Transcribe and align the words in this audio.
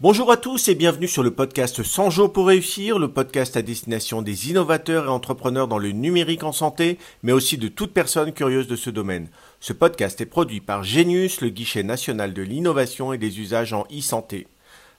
Bonjour 0.00 0.30
à 0.30 0.36
tous 0.36 0.68
et 0.68 0.76
bienvenue 0.76 1.08
sur 1.08 1.24
le 1.24 1.32
podcast 1.32 1.82
100 1.82 2.10
jours 2.10 2.32
pour 2.32 2.46
réussir, 2.46 3.00
le 3.00 3.12
podcast 3.12 3.56
à 3.56 3.62
destination 3.62 4.22
des 4.22 4.48
innovateurs 4.48 5.06
et 5.06 5.08
entrepreneurs 5.08 5.66
dans 5.66 5.78
le 5.78 5.90
numérique 5.90 6.44
en 6.44 6.52
santé, 6.52 6.98
mais 7.24 7.32
aussi 7.32 7.58
de 7.58 7.66
toute 7.66 7.92
personne 7.92 8.32
curieuse 8.32 8.68
de 8.68 8.76
ce 8.76 8.90
domaine. 8.90 9.28
Ce 9.58 9.72
podcast 9.72 10.20
est 10.20 10.26
produit 10.26 10.60
par 10.60 10.84
Genius, 10.84 11.40
le 11.40 11.48
guichet 11.48 11.82
national 11.82 12.32
de 12.32 12.42
l'innovation 12.42 13.12
et 13.12 13.18
des 13.18 13.40
usages 13.40 13.72
en 13.72 13.88
e-santé. 13.90 14.46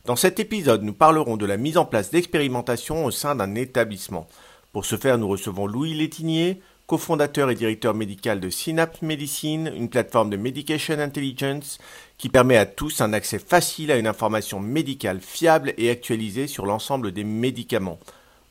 Dans 0.03 0.17
cet 0.17 0.37
épisode, 0.37 0.83
nous 0.83 0.91
parlerons 0.91 1.37
de 1.37 1.45
la 1.45 1.55
mise 1.55 1.77
en 1.77 1.85
place 1.85 2.11
d'expérimentations 2.11 3.05
au 3.05 3.11
sein 3.11 3.35
d'un 3.35 3.55
établissement. 3.55 4.27
Pour 4.73 4.83
ce 4.83 4.97
faire, 4.97 5.17
nous 5.17 5.29
recevons 5.29 5.65
Louis 5.65 5.93
Létinier, 5.93 6.59
cofondateur 6.89 7.51
et 7.51 7.55
directeur 7.55 7.93
médical 7.93 8.39
de 8.39 8.49
Synapse 8.49 9.03
Medicine, 9.03 9.71
une 9.75 9.89
plateforme 9.89 10.31
de 10.31 10.37
Medication 10.37 10.97
Intelligence 10.97 11.77
qui 12.17 12.29
permet 12.29 12.57
à 12.57 12.65
tous 12.65 12.99
un 13.01 13.13
accès 13.13 13.37
facile 13.37 13.91
à 13.91 13.97
une 13.97 14.07
information 14.07 14.59
médicale 14.59 15.19
fiable 15.21 15.75
et 15.77 15.91
actualisée 15.91 16.47
sur 16.47 16.65
l'ensemble 16.65 17.11
des 17.11 17.23
médicaments. 17.23 17.99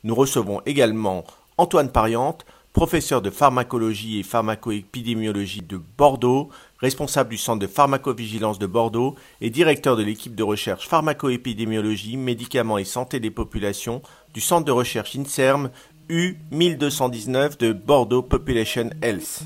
Nous 0.05 0.15
recevons 0.15 0.63
également 0.67 1.25
Antoine 1.57 1.91
Pariante, 1.91 2.47
professeur 2.73 3.23
de 3.23 3.31
pharmacologie 3.31 4.21
et 4.21 4.23
pharmacoépidémiologie 4.23 5.63
de 5.63 5.81
Bordeaux, 5.99 6.49
responsable 6.79 7.31
du 7.31 7.39
centre 7.39 7.59
de 7.59 7.67
pharmacovigilance 7.67 8.61
de 8.61 8.67
Bordeaux 8.67 9.17
et 9.41 9.51
directeur 9.51 9.97
de 9.97 10.05
l'équipe 10.05 10.37
de 10.37 10.45
recherche 10.45 10.87
pharmacoépidémiologie, 10.87 12.17
médicaments 12.17 12.79
et 12.79 12.85
santé 12.85 13.19
des 13.19 13.33
populations 13.33 14.01
du 14.33 14.41
centre 14.41 14.65
de 14.65 14.71
recherche 14.71 15.17
INSERM 15.17 15.71
U1219 16.09 17.59
de 17.59 17.73
Bordeaux 17.75 18.23
Population 18.23 18.89
Health. 19.03 19.43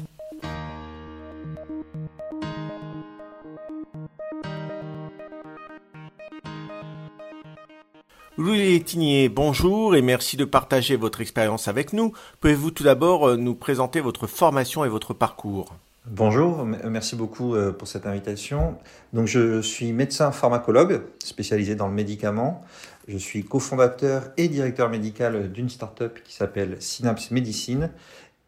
Louis 8.39 8.59
Létinier, 8.59 9.29
bonjour 9.29 9.97
et 9.97 10.03
merci 10.03 10.37
de 10.37 10.45
partager 10.45 10.95
votre 10.95 11.21
expérience 11.21 11.67
avec 11.67 11.93
nous. 11.93 12.13
Pouvez-vous 12.41 12.71
tout 12.71 12.85
d'abord 12.85 13.29
euh, 13.29 13.37
nous 13.37 13.57
présenter 13.57 14.01
votre 14.01 14.29
formation 14.29 14.85
et 14.85 14.89
votre 14.89 15.15
parcours? 15.15 15.75
Bonjour, 16.07 16.65
merci 16.65 17.15
beaucoup 17.15 17.55
euh, 17.55 17.71
pour 17.71 17.87
cette 17.87 18.07
invitation. 18.07 18.77
Donc, 19.13 19.29
je 19.29 19.63
suis 19.63 19.93
médecin 19.93 20.33
pharmacologue 20.33 21.05
spécialisé 21.23 21.77
dans 21.77 21.87
le 21.87 21.95
médicament. 21.95 22.65
Je 23.07 23.17
suis 23.17 23.45
cofondateur 23.45 24.25
et 24.37 24.49
directeur 24.49 24.89
médical 24.91 25.53
d'une 25.53 25.69
start-up 25.69 26.19
qui 26.25 26.35
s'appelle 26.35 26.77
Synapse 26.81 27.31
Medicine. 27.31 27.91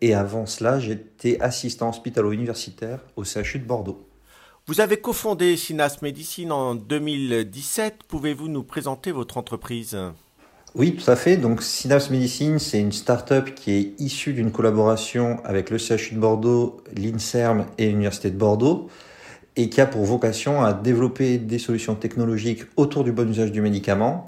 Et 0.00 0.14
avant 0.14 0.46
cela, 0.46 0.80
j'étais 0.80 1.40
assistant 1.40 1.90
hospitalo-universitaire 1.90 2.98
au 3.14 3.22
CHU 3.22 3.60
de 3.60 3.64
Bordeaux. 3.64 4.04
Vous 4.66 4.80
avez 4.80 4.96
cofondé 4.96 5.56
Synapse 5.56 6.02
Medicine 6.02 6.50
en 6.50 6.74
2017. 6.74 8.02
Pouvez-vous 8.08 8.48
nous 8.48 8.64
présenter 8.64 9.12
votre 9.12 9.38
entreprise? 9.38 9.96
Oui, 10.74 10.96
tout 10.96 11.10
à 11.10 11.16
fait. 11.16 11.36
Donc, 11.36 11.62
Synapse 11.62 12.10
Medicine, 12.10 12.58
c'est 12.58 12.80
une 12.80 12.92
start-up 12.92 13.54
qui 13.54 13.72
est 13.72 14.00
issue 14.00 14.32
d'une 14.32 14.50
collaboration 14.50 15.40
avec 15.44 15.70
le 15.70 15.78
CHU 15.78 16.14
de 16.14 16.18
Bordeaux, 16.20 16.82
l'INSERM 16.96 17.66
et 17.78 17.86
l'Université 17.86 18.30
de 18.30 18.36
Bordeaux 18.36 18.88
et 19.56 19.68
qui 19.68 19.80
a 19.80 19.86
pour 19.86 20.04
vocation 20.04 20.62
à 20.62 20.72
développer 20.72 21.38
des 21.38 21.58
solutions 21.58 21.94
technologiques 21.94 22.64
autour 22.76 23.04
du 23.04 23.12
bon 23.12 23.30
usage 23.30 23.52
du 23.52 23.60
médicament 23.60 24.26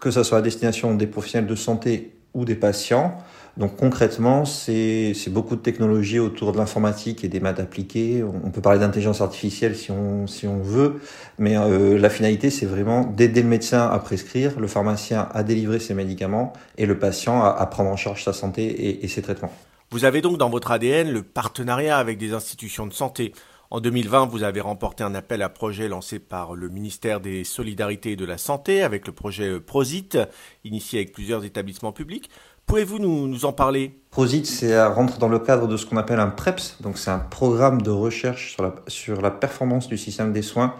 que 0.00 0.10
ce 0.10 0.22
soit 0.22 0.38
à 0.38 0.42
destination 0.42 0.94
des 0.94 1.06
professionnels 1.06 1.48
de 1.48 1.54
santé 1.54 2.12
ou 2.34 2.44
des 2.44 2.54
patients. 2.54 3.18
Donc 3.58 3.74
concrètement, 3.74 4.44
c'est 4.44 5.14
beaucoup 5.30 5.56
de 5.56 5.60
technologies 5.60 6.20
autour 6.20 6.52
de 6.52 6.58
l'informatique 6.58 7.24
et 7.24 7.28
des 7.28 7.40
maths 7.40 7.58
appliquées. 7.58 8.22
On 8.22 8.50
peut 8.50 8.60
parler 8.60 8.78
d'intelligence 8.78 9.20
artificielle 9.20 9.74
si 9.74 9.90
on, 9.90 10.58
veut, 10.62 11.00
mais 11.38 11.58
euh, 11.58 11.98
la 11.98 12.08
finalité, 12.08 12.50
c'est 12.50 12.66
vraiment 12.66 13.04
d'aider 13.04 13.42
le 13.42 13.48
médecin 13.48 13.88
à 13.88 13.98
prescrire, 13.98 14.60
le 14.60 14.68
pharmacien 14.68 15.28
à 15.34 15.42
délivrer 15.42 15.80
ses 15.80 15.94
médicaments 15.94 16.52
et 16.76 16.86
le 16.86 17.00
patient 17.00 17.42
à, 17.42 17.66
prendre 17.66 17.90
en 17.90 17.96
charge 17.96 18.22
sa 18.22 18.32
santé 18.32 18.64
et, 18.64 19.04
et 19.04 19.08
ses 19.08 19.22
traitements. 19.22 19.52
Vous 19.90 20.04
avez 20.04 20.20
donc 20.20 20.38
dans 20.38 20.50
votre 20.50 20.70
ADN 20.70 21.10
le 21.10 21.24
partenariat 21.24 21.98
avec 21.98 22.16
des 22.16 22.34
institutions 22.34 22.86
de 22.86 22.92
santé. 22.92 23.32
En 23.70 23.80
2020, 23.80 24.26
vous 24.26 24.44
avez 24.44 24.60
remporté 24.60 25.02
un 25.04 25.14
appel 25.14 25.42
à 25.42 25.50
projet 25.50 25.88
lancé 25.88 26.20
par 26.20 26.54
le 26.54 26.68
ministère 26.68 27.20
des 27.20 27.44
Solidarités 27.44 28.12
et 28.12 28.16
de 28.16 28.24
la 28.24 28.38
Santé 28.38 28.82
avec 28.82 29.06
le 29.06 29.12
projet 29.12 29.60
PROSIT, 29.60 30.16
initié 30.64 31.00
avec 31.00 31.12
plusieurs 31.12 31.44
établissements 31.44 31.92
publics. 31.92 32.30
Pouvez-vous 32.68 32.98
nous, 32.98 33.46
en 33.46 33.52
parler? 33.54 33.92
PROSIT, 34.10 34.44
c'est 34.44 34.84
rentre 34.84 35.16
dans 35.16 35.30
le 35.30 35.38
cadre 35.38 35.66
de 35.66 35.78
ce 35.78 35.86
qu'on 35.86 35.96
appelle 35.96 36.20
un 36.20 36.28
PREPS, 36.28 36.76
donc 36.82 36.98
c'est 36.98 37.10
un 37.10 37.18
programme 37.18 37.80
de 37.80 37.90
recherche 37.90 38.52
sur 38.52 38.62
la, 38.62 38.74
sur 38.88 39.22
la 39.22 39.30
performance 39.30 39.88
du 39.88 39.96
système 39.96 40.34
des 40.34 40.42
soins. 40.42 40.74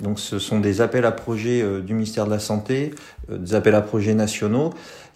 Donc 0.00 0.18
ce 0.18 0.38
sont 0.38 0.58
des 0.58 0.80
appels 0.80 1.04
à 1.04 1.12
projets 1.12 1.60
euh, 1.60 1.82
du 1.82 1.92
ministère 1.92 2.24
de 2.24 2.30
la 2.30 2.38
Santé, 2.38 2.94
euh, 3.30 3.36
des 3.36 3.54
appels 3.54 3.74
à 3.74 3.82
projets 3.82 4.14
nationaux 4.14 4.72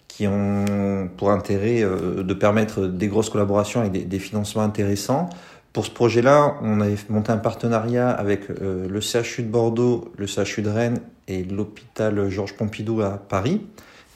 qui 0.06 0.26
ont 0.26 1.08
pour 1.16 1.30
intérêt 1.30 1.82
euh, 1.82 2.22
de 2.22 2.34
permettre 2.34 2.82
des 2.86 3.08
grosses 3.08 3.30
collaborations 3.30 3.82
et 3.82 3.88
des 3.88 4.18
financements 4.18 4.62
intéressants. 4.62 5.30
Pour 5.72 5.86
ce 5.86 5.90
projet-là, 5.90 6.56
on 6.60 6.82
avait 6.82 6.96
monté 7.08 7.32
un 7.32 7.38
partenariat 7.38 8.10
avec 8.10 8.48
le 8.48 9.00
CHU 9.00 9.44
de 9.44 9.48
Bordeaux, 9.48 10.12
le 10.18 10.26
CHU 10.26 10.60
de 10.60 10.68
Rennes 10.68 11.00
et 11.26 11.44
l'hôpital 11.44 12.28
Georges 12.28 12.54
Pompidou 12.54 13.00
à 13.00 13.10
Paris, 13.12 13.62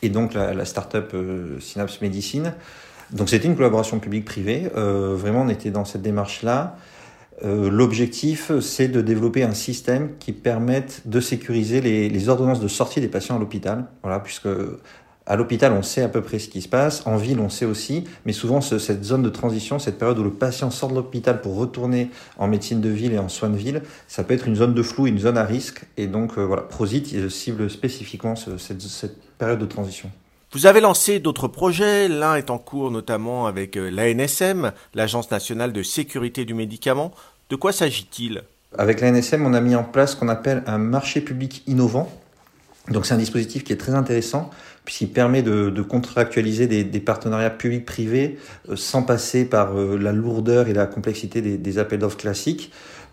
et 0.02 0.08
donc 0.08 0.34
la, 0.34 0.64
start-up 0.64 1.12
euh, 1.14 1.58
Synapse 1.60 2.00
Medicine. 2.00 2.54
Donc 3.12 3.28
c'était 3.28 3.46
une 3.46 3.56
collaboration 3.56 3.98
publique-privée. 3.98 4.70
Euh, 4.76 5.14
vraiment, 5.16 5.42
on 5.42 5.48
était 5.48 5.70
dans 5.70 5.84
cette 5.84 6.02
démarche-là. 6.02 6.76
L'objectif, 7.44 8.52
c'est 8.60 8.86
de 8.86 9.00
développer 9.00 9.42
un 9.42 9.52
système 9.52 10.10
qui 10.20 10.30
permette 10.30 11.02
de 11.06 11.18
sécuriser 11.18 11.80
les, 11.80 12.28
ordonnances 12.28 12.60
de 12.60 12.68
sortie 12.68 13.00
des 13.00 13.08
patients 13.08 13.34
à 13.34 13.40
l'hôpital. 13.40 13.86
Voilà, 14.04 14.20
puisque 14.20 14.46
à 15.24 15.36
l'hôpital, 15.36 15.72
on 15.72 15.82
sait 15.82 16.02
à 16.02 16.08
peu 16.08 16.20
près 16.20 16.38
ce 16.38 16.48
qui 16.48 16.62
se 16.62 16.68
passe. 16.68 17.06
En 17.06 17.16
ville, 17.16 17.38
on 17.38 17.48
sait 17.48 17.64
aussi. 17.64 18.04
Mais 18.26 18.32
souvent, 18.32 18.60
cette 18.60 19.04
zone 19.04 19.22
de 19.22 19.28
transition, 19.28 19.78
cette 19.78 19.98
période 19.98 20.18
où 20.18 20.24
le 20.24 20.32
patient 20.32 20.70
sort 20.70 20.90
de 20.90 20.96
l'hôpital 20.96 21.40
pour 21.40 21.56
retourner 21.56 22.10
en 22.38 22.48
médecine 22.48 22.80
de 22.80 22.88
ville 22.88 23.12
et 23.12 23.18
en 23.18 23.28
soins 23.28 23.50
de 23.50 23.56
ville, 23.56 23.82
ça 24.08 24.24
peut 24.24 24.34
être 24.34 24.48
une 24.48 24.56
zone 24.56 24.74
de 24.74 24.82
flou, 24.82 25.06
une 25.06 25.18
zone 25.18 25.38
à 25.38 25.44
risque. 25.44 25.84
Et 25.96 26.08
donc, 26.08 26.38
euh, 26.38 26.44
voilà, 26.44 26.62
Prosit 26.62 27.28
cible 27.28 27.70
spécifiquement 27.70 28.34
cette, 28.34 28.80
cette 28.80 29.31
période 29.42 29.58
de 29.58 29.66
transition. 29.66 30.08
Vous 30.52 30.66
avez 30.66 30.80
lancé 30.80 31.18
d'autres 31.18 31.48
projets, 31.48 32.06
l'un 32.06 32.36
est 32.36 32.48
en 32.48 32.58
cours 32.58 32.92
notamment 32.92 33.46
avec 33.46 33.76
euh, 33.76 33.90
l'ANSM, 33.90 34.70
l'Agence 34.94 35.32
nationale 35.32 35.72
de 35.72 35.82
sécurité 35.82 36.44
du 36.44 36.54
médicament. 36.54 37.10
De 37.50 37.56
quoi 37.56 37.72
s'agit-il? 37.72 38.42
Avec 38.78 39.00
l'ANSM, 39.00 39.44
on 39.44 39.52
a 39.52 39.60
mis 39.60 39.74
en 39.74 39.82
place 39.82 40.12
ce 40.12 40.16
qu'on 40.16 40.28
appelle 40.28 40.62
un 40.66 40.78
marché 40.78 41.20
public 41.20 41.64
innovant. 41.66 42.08
Donc 42.88 43.04
c'est 43.04 43.14
un 43.14 43.18
dispositif 43.18 43.64
qui 43.64 43.72
est 43.72 43.76
très 43.76 43.94
intéressant 43.94 44.50
puisqu'il 44.84 45.10
permet 45.10 45.42
de, 45.42 45.70
de 45.70 45.82
contractualiser 45.82 46.66
des, 46.66 46.84
des 46.84 47.00
partenariats 47.00 47.50
publics-privés 47.50 48.38
euh, 48.68 48.76
sans 48.76 49.02
passer 49.02 49.44
par 49.44 49.76
euh, 49.76 49.96
la 49.96 50.12
lourdeur 50.12 50.68
et 50.68 50.72
la 50.72 50.86
complexité 50.86 51.40
des, 51.40 51.56
des 51.56 51.78
appels 51.78 52.00
d'offres 52.00 52.16
classiques. 52.16 52.72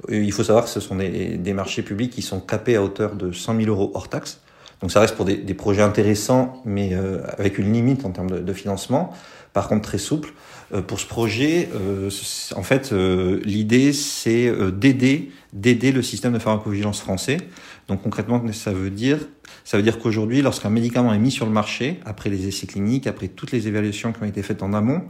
Euh, 0.09 0.23
il 0.23 0.31
faut 0.31 0.43
savoir 0.43 0.65
que 0.65 0.69
ce 0.69 0.79
sont 0.79 0.95
des, 0.95 1.37
des, 1.37 1.53
marchés 1.53 1.83
publics 1.83 2.11
qui 2.11 2.21
sont 2.21 2.39
capés 2.39 2.75
à 2.75 2.83
hauteur 2.83 3.15
de 3.15 3.31
100 3.31 3.55
000 3.57 3.69
euros 3.69 3.91
hors 3.93 4.09
taxe. 4.09 4.39
Donc 4.81 4.91
ça 4.91 4.99
reste 5.01 5.15
pour 5.15 5.25
des, 5.25 5.35
des 5.35 5.53
projets 5.53 5.81
intéressants, 5.81 6.61
mais 6.65 6.93
avec 7.37 7.57
une 7.57 7.73
limite 7.73 8.05
en 8.05 8.11
termes 8.11 8.29
de, 8.29 8.39
de, 8.39 8.53
financement. 8.53 9.13
Par 9.51 9.67
contre, 9.67 9.81
très 9.81 9.97
souple. 9.97 10.31
pour 10.87 10.99
ce 10.99 11.07
projet, 11.07 11.69
en 12.55 12.63
fait, 12.63 12.91
l'idée, 12.91 13.91
c'est 13.93 14.53
d'aider, 14.71 15.31
d'aider 15.53 15.91
le 15.91 16.01
système 16.01 16.33
de 16.33 16.39
pharmacovigilance 16.39 17.01
français. 17.01 17.37
Donc 17.89 18.03
concrètement, 18.03 18.41
ça 18.53 18.71
veut 18.71 18.91
dire? 18.91 19.17
Ça 19.65 19.77
veut 19.77 19.83
dire 19.83 19.99
qu'aujourd'hui, 19.99 20.41
lorsqu'un 20.41 20.69
médicament 20.69 21.13
est 21.13 21.19
mis 21.19 21.31
sur 21.31 21.45
le 21.45 21.51
marché, 21.51 21.99
après 22.05 22.29
les 22.29 22.47
essais 22.47 22.67
cliniques, 22.67 23.07
après 23.07 23.27
toutes 23.27 23.51
les 23.51 23.67
évaluations 23.67 24.13
qui 24.13 24.23
ont 24.23 24.27
été 24.27 24.43
faites 24.43 24.63
en 24.63 24.73
amont, 24.73 25.03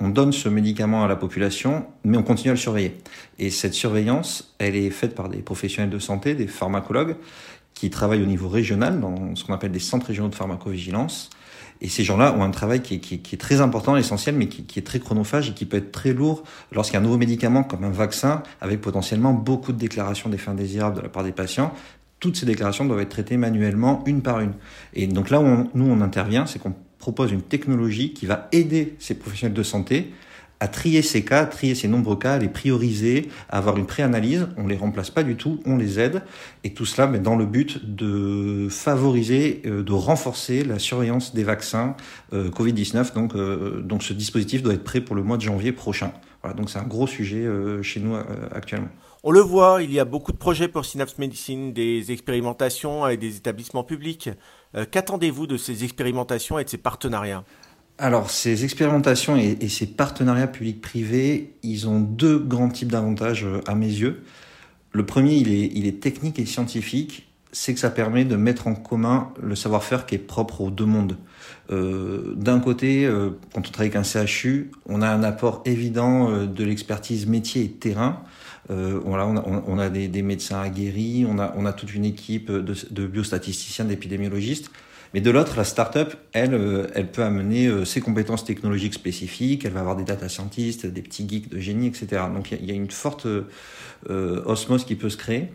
on 0.00 0.08
donne 0.08 0.32
ce 0.32 0.48
médicament 0.48 1.04
à 1.04 1.08
la 1.08 1.16
population, 1.16 1.86
mais 2.04 2.18
on 2.18 2.22
continue 2.22 2.50
à 2.50 2.52
le 2.52 2.58
surveiller. 2.58 2.98
Et 3.38 3.50
cette 3.50 3.72
surveillance, 3.72 4.54
elle 4.58 4.76
est 4.76 4.90
faite 4.90 5.14
par 5.14 5.28
des 5.28 5.38
professionnels 5.38 5.90
de 5.90 5.98
santé, 5.98 6.34
des 6.34 6.46
pharmacologues, 6.46 7.16
qui 7.76 7.90
travaillent 7.90 8.22
au 8.22 8.26
niveau 8.26 8.48
régional, 8.48 9.00
dans 9.00 9.36
ce 9.36 9.44
qu'on 9.44 9.52
appelle 9.52 9.70
des 9.70 9.78
centres 9.78 10.06
régionaux 10.06 10.30
de 10.30 10.34
pharmacovigilance. 10.34 11.30
Et 11.82 11.90
ces 11.90 12.04
gens-là 12.04 12.34
ont 12.34 12.42
un 12.42 12.50
travail 12.50 12.80
qui 12.80 12.94
est, 12.94 13.36
très 13.36 13.60
important, 13.60 13.98
essentiel, 13.98 14.34
mais 14.34 14.48
qui, 14.48 14.64
qui, 14.64 14.78
est 14.78 14.82
très 14.82 14.98
chronophage 14.98 15.50
et 15.50 15.52
qui 15.52 15.66
peut 15.66 15.76
être 15.76 15.92
très 15.92 16.14
lourd 16.14 16.42
lorsqu'il 16.72 16.94
y 16.94 16.96
a 16.96 17.00
un 17.00 17.02
nouveau 17.02 17.18
médicament 17.18 17.64
comme 17.64 17.84
un 17.84 17.90
vaccin, 17.90 18.42
avec 18.62 18.80
potentiellement 18.80 19.34
beaucoup 19.34 19.72
de 19.72 19.78
déclarations 19.78 20.30
des 20.30 20.38
fins 20.38 20.54
désirables 20.54 20.96
de 20.96 21.02
la 21.02 21.10
part 21.10 21.22
des 21.22 21.32
patients 21.32 21.74
toutes 22.18 22.36
ces 22.36 22.46
déclarations 22.46 22.86
doivent 22.86 23.00
être 23.00 23.10
traitées 23.10 23.36
manuellement, 23.36 24.02
une 24.06 24.22
par 24.22 24.40
une. 24.40 24.54
Et 24.94 25.06
donc 25.06 25.30
là 25.30 25.40
où 25.40 25.68
nous 25.74 25.84
on 25.84 26.00
intervient, 26.00 26.46
c'est 26.46 26.58
qu'on 26.58 26.74
propose 26.98 27.30
une 27.30 27.42
technologie 27.42 28.14
qui 28.14 28.26
va 28.26 28.48
aider 28.52 28.96
ces 28.98 29.14
professionnels 29.14 29.54
de 29.54 29.62
santé 29.62 30.12
à 30.60 30.68
trier 30.68 31.02
ces 31.02 31.24
cas, 31.24 31.42
à 31.42 31.46
trier 31.46 31.74
ces 31.74 31.88
nombreux 31.88 32.16
cas, 32.16 32.34
à 32.34 32.38
les 32.38 32.48
prioriser, 32.48 33.28
à 33.48 33.58
avoir 33.58 33.76
une 33.76 33.86
préanalyse. 33.86 34.48
On 34.56 34.66
les 34.66 34.76
remplace 34.76 35.10
pas 35.10 35.22
du 35.22 35.36
tout, 35.36 35.60
on 35.66 35.76
les 35.76 36.00
aide. 36.00 36.22
Et 36.64 36.72
tout 36.72 36.86
cela 36.86 37.06
mais 37.06 37.18
dans 37.18 37.36
le 37.36 37.46
but 37.46 37.94
de 37.94 38.68
favoriser, 38.70 39.62
euh, 39.66 39.82
de 39.82 39.92
renforcer 39.92 40.64
la 40.64 40.78
surveillance 40.78 41.34
des 41.34 41.44
vaccins 41.44 41.96
euh, 42.32 42.50
Covid-19. 42.50 43.14
Donc, 43.14 43.34
euh, 43.34 43.80
donc 43.82 44.02
ce 44.02 44.12
dispositif 44.12 44.62
doit 44.62 44.74
être 44.74 44.84
prêt 44.84 45.00
pour 45.00 45.16
le 45.16 45.22
mois 45.22 45.36
de 45.36 45.42
janvier 45.42 45.72
prochain. 45.72 46.12
Voilà, 46.42 46.56
donc 46.56 46.70
c'est 46.70 46.78
un 46.78 46.86
gros 46.86 47.06
sujet 47.06 47.44
chez 47.82 47.98
nous 47.98 48.14
actuellement. 48.54 48.88
On 49.24 49.32
le 49.32 49.40
voit, 49.40 49.82
il 49.82 49.92
y 49.92 49.98
a 49.98 50.04
beaucoup 50.04 50.30
de 50.30 50.36
projets 50.36 50.68
pour 50.68 50.84
Synapse 50.84 51.18
Medicine, 51.18 51.72
des 51.72 52.12
expérimentations 52.12 53.02
avec 53.02 53.18
des 53.18 53.36
établissements 53.36 53.82
publics. 53.82 54.30
Qu'attendez-vous 54.92 55.48
de 55.48 55.56
ces 55.56 55.82
expérimentations 55.82 56.60
et 56.60 56.64
de 56.64 56.68
ces 56.68 56.78
partenariats? 56.78 57.42
Alors, 57.98 58.30
ces 58.30 58.64
expérimentations 58.64 59.36
et, 59.36 59.68
ces 59.68 59.86
partenariats 59.86 60.48
publics-privés, 60.48 61.54
ils 61.62 61.88
ont 61.88 62.00
deux 62.00 62.38
grands 62.38 62.68
types 62.68 62.92
d'avantages 62.92 63.44
euh, 63.44 63.60
à 63.66 63.74
mes 63.74 63.86
yeux. 63.86 64.22
Le 64.92 65.06
premier, 65.06 65.34
il 65.34 65.86
est, 65.86 66.00
technique 66.00 66.38
et 66.38 66.44
scientifique. 66.44 67.26
C'est 67.52 67.72
que 67.72 67.80
ça 67.80 67.88
permet 67.88 68.26
de 68.26 68.36
mettre 68.36 68.66
en 68.66 68.74
commun 68.74 69.32
le 69.42 69.54
savoir-faire 69.54 70.04
qui 70.04 70.14
est 70.14 70.18
propre 70.18 70.60
aux 70.60 70.70
deux 70.70 70.84
mondes. 70.84 71.16
Euh, 71.70 72.34
D'un 72.34 72.60
côté, 72.60 73.06
euh, 73.06 73.30
quand 73.54 73.66
on 73.66 73.70
travaille 73.70 73.90
avec 73.94 73.96
un 73.96 74.26
CHU, 74.26 74.70
on 74.86 75.00
a 75.00 75.08
un 75.08 75.22
apport 75.22 75.62
évident 75.64 76.46
de 76.46 76.64
l'expertise 76.64 77.26
métier 77.26 77.64
et 77.64 77.70
terrain. 77.70 78.22
On 78.68 79.78
a, 79.78 79.88
des, 79.88 80.22
médecins 80.22 80.60
aguerris, 80.60 81.24
on 81.26 81.38
a, 81.38 81.72
toute 81.72 81.94
une 81.94 82.04
équipe 82.04 82.50
de 82.50 83.06
biostatisticiens, 83.06 83.84
d'épidémiologistes. 83.86 84.70
Mais 85.16 85.22
de 85.22 85.30
l'autre, 85.30 85.56
la 85.56 85.64
startup, 85.64 86.14
elle, 86.34 86.52
euh, 86.52 86.88
elle 86.94 87.10
peut 87.10 87.22
amener 87.22 87.68
euh, 87.68 87.86
ses 87.86 88.02
compétences 88.02 88.44
technologiques 88.44 88.92
spécifiques, 88.92 89.64
elle 89.64 89.72
va 89.72 89.80
avoir 89.80 89.96
des 89.96 90.04
data 90.04 90.28
scientists, 90.28 90.84
des 90.84 91.00
petits 91.00 91.26
geeks 91.26 91.48
de 91.48 91.58
génie, 91.58 91.86
etc. 91.86 92.24
Donc 92.34 92.52
il 92.52 92.66
y, 92.66 92.70
a 92.70 92.74
une 92.74 92.90
forte 92.90 93.24
euh, 93.24 94.42
osmose 94.44 94.84
qui 94.84 94.94
peut 94.94 95.08
se 95.08 95.16
créer. 95.16 95.48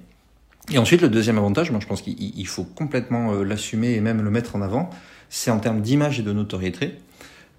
Et 0.71 0.79
ensuite, 0.79 1.03
le 1.03 1.09
deuxième 1.09 1.37
avantage, 1.37 1.69
moi 1.69 1.79
je 1.79 1.85
pense 1.85 2.01
qu'il 2.01 2.47
faut 2.47 2.63
complètement 2.63 3.33
l'assumer 3.43 3.93
et 3.93 4.01
même 4.01 4.23
le 4.23 4.31
mettre 4.31 4.55
en 4.55 4.63
avant, 4.63 4.89
c'est 5.29 5.51
en 5.51 5.59
termes 5.59 5.81
d'image 5.81 6.19
et 6.19 6.23
de 6.23 6.33
notoriété 6.33 6.95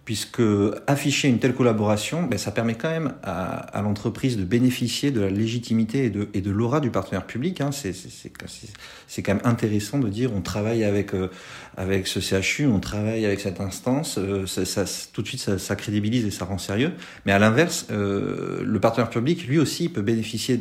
puisque 0.04 0.43
afficher 0.88 1.28
une 1.28 1.38
telle 1.38 1.54
collaboration, 1.54 2.25
ben, 2.25 2.37
ça 2.37 2.50
permet 2.50 2.75
quand 2.75 2.90
même 2.90 3.14
à, 3.22 3.54
à 3.54 3.82
l'entreprise 3.82 4.37
de 4.37 4.43
bénéficier 4.43 5.12
de 5.12 5.20
la 5.20 5.31
légitimité 5.31 6.04
et 6.04 6.10
de, 6.10 6.28
et 6.34 6.40
de 6.40 6.50
l'aura 6.50 6.81
du 6.81 6.90
partenaire 6.90 7.25
public. 7.25 7.60
Hein. 7.60 7.70
C'est 7.72 9.22
quand 9.22 9.34
même 9.34 9.43
intéressant 9.44 10.00
de 10.00 10.08
dire 10.08 10.32
on 10.34 10.40
travaille 10.40 10.82
avec, 10.82 11.14
euh, 11.14 11.28
avec 11.76 12.08
ce 12.08 12.19
CHU, 12.19 12.66
on 12.66 12.81
travaille 12.81 13.25
avec 13.25 13.38
cette 13.38 13.60
instance, 13.60 14.19
euh, 14.19 14.44
ça, 14.46 14.64
ça, 14.64 14.84
tout 15.12 15.22
de 15.22 15.28
suite 15.28 15.40
ça, 15.40 15.58
ça, 15.58 15.76
crédibilise 15.76 16.25
et 16.25 16.32
ça 16.32 16.46
rend 16.46 16.58
sérieux. 16.58 16.93
Mais 17.25 17.32
à 17.32 17.38
l'inverse, 17.38 17.87
euh, 17.93 18.62
le 18.64 18.81
partenaire 18.81 19.10
public, 19.10 19.46
lui 19.46 19.60
aussi, 19.60 19.88
peut 19.88 20.02
bénéficier 20.02 20.58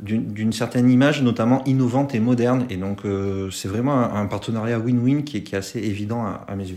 d'une 0.00 0.52
certaine 0.52 0.90
image, 0.90 1.22
notamment 1.22 1.64
innovante 1.64 2.14
et 2.14 2.20
moderne. 2.20 2.66
Et 2.68 2.76
donc 2.76 3.06
euh, 3.06 3.50
c'est 3.50 3.68
vraiment 3.68 4.14
un, 4.14 4.26
partenariat 4.26 4.78
win-win 4.78 5.24
qui, 5.24 5.42
qui, 5.42 5.54
est 5.54 5.58
assez 5.58 5.78
évident 5.78 6.24
à, 6.24 6.44
à 6.48 6.56
mes 6.56 6.68
yeux. 6.68 6.76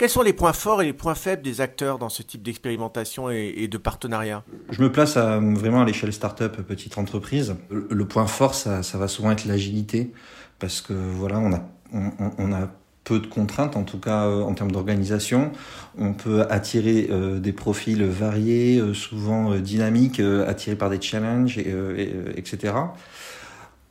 Quels 0.00 0.08
sont 0.08 0.22
les 0.22 0.32
points 0.32 0.54
forts 0.54 0.80
et 0.80 0.86
les 0.86 0.92
points 0.94 1.14
faibles 1.14 1.42
des 1.42 1.60
acteurs 1.60 1.98
dans 1.98 2.08
ce 2.08 2.22
type 2.22 2.42
d'expérimentation 2.42 3.28
et, 3.28 3.68
de 3.68 3.76
partenariat? 3.76 4.42
Je 4.70 4.80
me 4.80 4.90
place 4.90 5.18
vraiment 5.18 5.82
à 5.82 5.84
l'échelle 5.84 6.10
start-up, 6.10 6.56
petite 6.62 6.96
entreprise. 6.96 7.54
Le, 7.68 8.04
point 8.06 8.26
fort, 8.26 8.54
ça, 8.54 8.80
va 8.94 9.08
souvent 9.08 9.30
être 9.30 9.44
l'agilité, 9.44 10.10
parce 10.58 10.80
que 10.80 10.94
voilà, 10.94 11.38
on 11.38 11.52
a, 11.52 12.70
peu 13.04 13.18
de 13.18 13.26
contraintes, 13.26 13.76
en 13.76 13.82
tout 13.82 13.98
cas 13.98 14.24
euh, 14.24 14.42
en 14.42 14.54
termes 14.54 14.72
d'organisation. 14.72 15.52
On 15.98 16.14
peut 16.14 16.46
attirer 16.48 17.08
euh, 17.10 17.38
des 17.38 17.52
profils 17.52 18.02
variés, 18.02 18.78
euh, 18.78 18.94
souvent 18.94 19.54
dynamiques, 19.56 20.22
attirés 20.46 20.76
par 20.76 20.88
des 20.88 21.00
challenges, 21.02 21.58
et, 21.58 22.10
etc. 22.36 22.72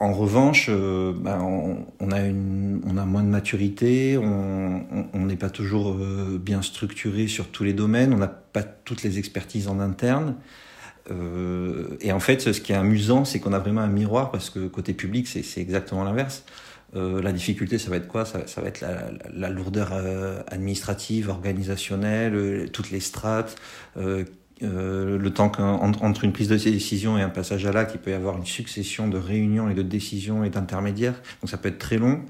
En 0.02 0.14
revanche, 0.14 0.68
euh, 0.70 1.12
ben, 1.14 1.40
on, 2.00 2.12
a 2.12 3.06
moins 3.06 3.24
de 3.24 3.28
maturité, 3.28 4.18
on 4.18 5.26
n'est 5.26 5.36
pas 5.36 5.50
toujours 5.50 5.94
euh, 5.94 6.40
bien 6.42 6.62
structuré 6.62 7.28
sur 7.28 7.50
tous 7.50 7.66
les 7.66 7.74
domaines, 7.74 8.14
on 8.14 8.18
n'a 8.18 8.30
pas 8.30 8.64
toutes 8.64 9.04
les 9.04 9.20
expertises 9.20 9.68
en 9.68 9.82
interne. 9.82 10.36
Euh, 11.12 11.98
et 12.00 12.14
en 12.14 12.22
fait, 12.22 12.54
ce 12.54 12.62
qui 12.62 12.72
est 12.72 12.76
amusant, 12.76 13.26
c'est 13.26 13.42
qu'on 13.42 13.52
a 13.52 13.60
vraiment 13.60 13.82
un 13.82 13.88
miroir 13.88 14.32
parce 14.32 14.50
que 14.50 14.68
côté 14.68 14.94
public, 14.94 15.28
c'est 15.28 15.60
exactement 15.60 16.06
l'inverse. 16.06 16.46
La 16.96 17.32
difficulté, 17.32 17.78
ça 17.78 17.92
va 17.92 17.98
être 17.98 18.08
quoi? 18.08 18.26
Ça, 18.26 18.40
va 18.62 18.68
être 18.68 18.84
la 19.32 19.50
lourdeur 19.50 19.94
administrative, 20.48 21.30
organisationnelle, 21.30 22.72
toutes 22.72 22.90
les 22.90 23.00
strates 23.00 23.58
euh, 24.62 25.18
le 25.18 25.34
temps 25.34 25.50
qu'entre 25.50 26.24
une 26.24 26.34
prise 26.34 26.50
de 26.50 26.58
décision 26.58 27.18
et 27.18 27.22
un 27.22 27.30
passage 27.30 27.66
à 27.66 27.72
l'acte, 27.72 27.92
il 27.96 28.02
peut 28.02 28.12
y 28.12 28.14
avoir 28.14 28.38
une 28.38 28.46
succession 28.46 29.08
de 29.08 29.18
réunions 29.18 29.70
et 29.70 29.74
de 29.74 29.82
décisions 29.82 30.44
et 30.44 30.50
d'intermédiaires. 30.50 31.22
Donc 31.42 31.50
ça 31.50 31.58
peut 31.58 31.70
être 31.70 31.80
très 31.80 31.98
long. 31.98 32.22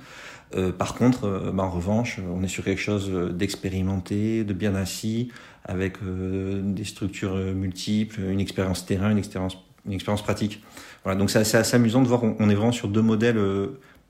Euh, 0.56 0.72
par 0.72 0.96
contre, 0.96 1.26
euh, 1.26 1.52
bah, 1.52 1.64
en 1.64 1.70
revanche, 1.70 2.20
on 2.32 2.44
est 2.44 2.48
sur 2.48 2.64
quelque 2.64 2.82
chose 2.82 3.10
d'expérimenté, 3.34 4.44
de 4.44 4.54
bien 4.54 4.76
assis, 4.76 5.30
avec 5.66 5.98
des 6.02 6.84
structures 6.84 7.36
multiples, 7.36 8.22
une 8.22 8.40
expérience 8.40 8.86
terrain, 8.88 9.12
une 9.12 9.20
expérience, 9.20 9.56
pratique. 10.24 10.64
Voilà, 11.04 11.20
donc 11.20 11.30
c'est 11.30 11.38
assez, 11.38 11.76
amusant 11.76 12.02
de 12.02 12.08
voir 12.08 12.22
qu'on 12.22 12.50
est 12.50 12.56
vraiment 12.56 12.72
sur 12.72 12.88
deux 12.88 13.04
modèles 13.04 13.38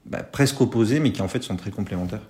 bah, 0.05 0.23
presque 0.23 0.61
opposés, 0.61 1.01
mais 1.01 1.11
qui 1.11 1.21
en 1.21 1.27
fait 1.27 1.43
sont 1.43 1.57
très 1.57 1.71
complémentaires. 1.71 2.21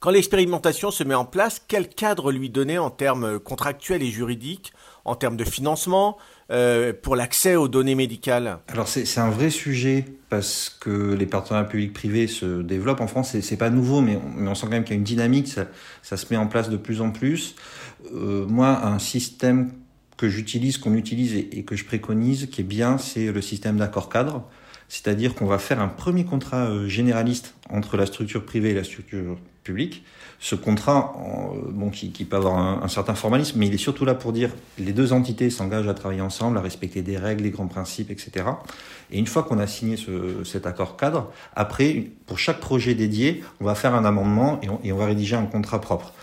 Quand 0.00 0.10
l'expérimentation 0.10 0.90
se 0.90 1.04
met 1.04 1.16
en 1.16 1.24
place, 1.24 1.60
quel 1.66 1.88
cadre 1.88 2.32
lui 2.32 2.48
donner 2.48 2.78
en 2.78 2.88
termes 2.88 3.38
contractuels 3.40 4.02
et 4.02 4.10
juridiques, 4.10 4.72
en 5.08 5.14
termes 5.14 5.36
de 5.36 5.44
financement, 5.44 6.18
euh, 6.50 6.92
pour 7.02 7.16
l'accès 7.16 7.56
aux 7.56 7.68
données 7.68 7.94
médicales 7.94 8.58
Alors 8.68 8.88
c'est 8.88 9.18
un 9.18 9.28
vrai 9.28 9.50
sujet 9.50 10.06
parce 10.30 10.74
que 10.80 11.14
les 11.14 11.26
partenariats 11.26 11.68
publics-privés 11.68 12.26
se 12.26 12.62
développent 12.62 13.00
en 13.00 13.06
France. 13.06 13.36
C'est 13.40 13.56
pas 13.56 13.70
nouveau, 13.70 14.00
mais 14.00 14.18
on, 14.38 14.54
sent 14.54 14.66
quand 14.66 14.72
même 14.72 14.84
qu'il 14.84 14.94
y 14.94 14.96
a 14.96 14.98
une 14.98 15.04
dynamique. 15.04 15.48
Ça, 16.02 16.16
se 16.16 16.26
met 16.30 16.36
en 16.36 16.46
place 16.46 16.68
de 16.68 16.76
plus 16.76 17.00
en 17.00 17.10
plus. 17.10 17.54
Euh, 18.14 18.46
moi, 18.46 18.84
un 18.86 18.98
système 18.98 19.72
que 20.16 20.28
j'utilise, 20.28 20.78
qu'on 20.78 20.94
utilise 20.94 21.34
et, 21.34 21.64
que 21.64 21.76
je 21.76 21.84
préconise, 21.84 22.48
qui 22.50 22.60
est 22.60 22.64
bien, 22.64 22.98
c'est 22.98 23.32
le 23.32 23.40
système 23.40 23.76
d'accord 23.76 24.08
cadre. 24.08 24.44
C'est-à-dire 24.88 25.34
qu'on 25.34 25.46
va 25.46 25.58
faire 25.58 25.80
un 25.80 25.88
premier 25.88 26.24
contrat 26.24 26.66
euh, 26.66 26.88
généraliste 26.88 27.54
entre 27.70 27.96
la 27.96 28.06
structure 28.06 28.44
privée 28.44 28.70
et 28.70 28.74
la 28.74 28.84
structure 28.84 29.36
publique. 29.62 30.04
Ce 30.40 30.54
contrat, 30.54 31.14
bon, 31.72 31.90
qui, 31.90 32.24
peut 32.24 32.36
avoir 32.36 32.56
un, 32.56 32.88
certain 32.88 33.14
formalisme, 33.14 33.58
mais 33.58 33.66
il 33.66 33.74
est 33.74 33.76
surtout 33.76 34.04
là 34.04 34.14
pour 34.14 34.32
dire 34.32 34.50
les 34.78 34.92
deux 34.92 35.12
entités 35.12 35.50
s'engagent 35.50 35.88
à 35.88 35.94
travailler 35.94 36.20
ensemble, 36.20 36.56
à 36.58 36.60
respecter 36.60 37.02
des 37.02 37.18
règles, 37.18 37.42
des 37.42 37.50
grands 37.50 37.66
principes, 37.66 38.10
etc. 38.12 38.46
Et 39.10 39.18
une 39.18 39.26
fois 39.26 39.42
qu'on 39.42 39.58
a 39.58 39.66
signé 39.66 39.96
ce, 39.96 40.44
cet 40.44 40.64
accord 40.64 40.96
cadre, 40.96 41.30
après, 41.56 42.04
pour 42.26 42.38
chaque 42.38 42.60
projet 42.60 42.94
dédié, 42.94 43.42
on 43.60 43.64
va 43.64 43.74
faire 43.74 43.94
un 43.94 44.04
amendement 44.04 44.60
et 44.84 44.92
on 44.92 44.96
va 44.96 45.06
rédiger 45.06 45.34
un 45.34 45.44
contrat 45.44 45.80
propre. 45.80 46.14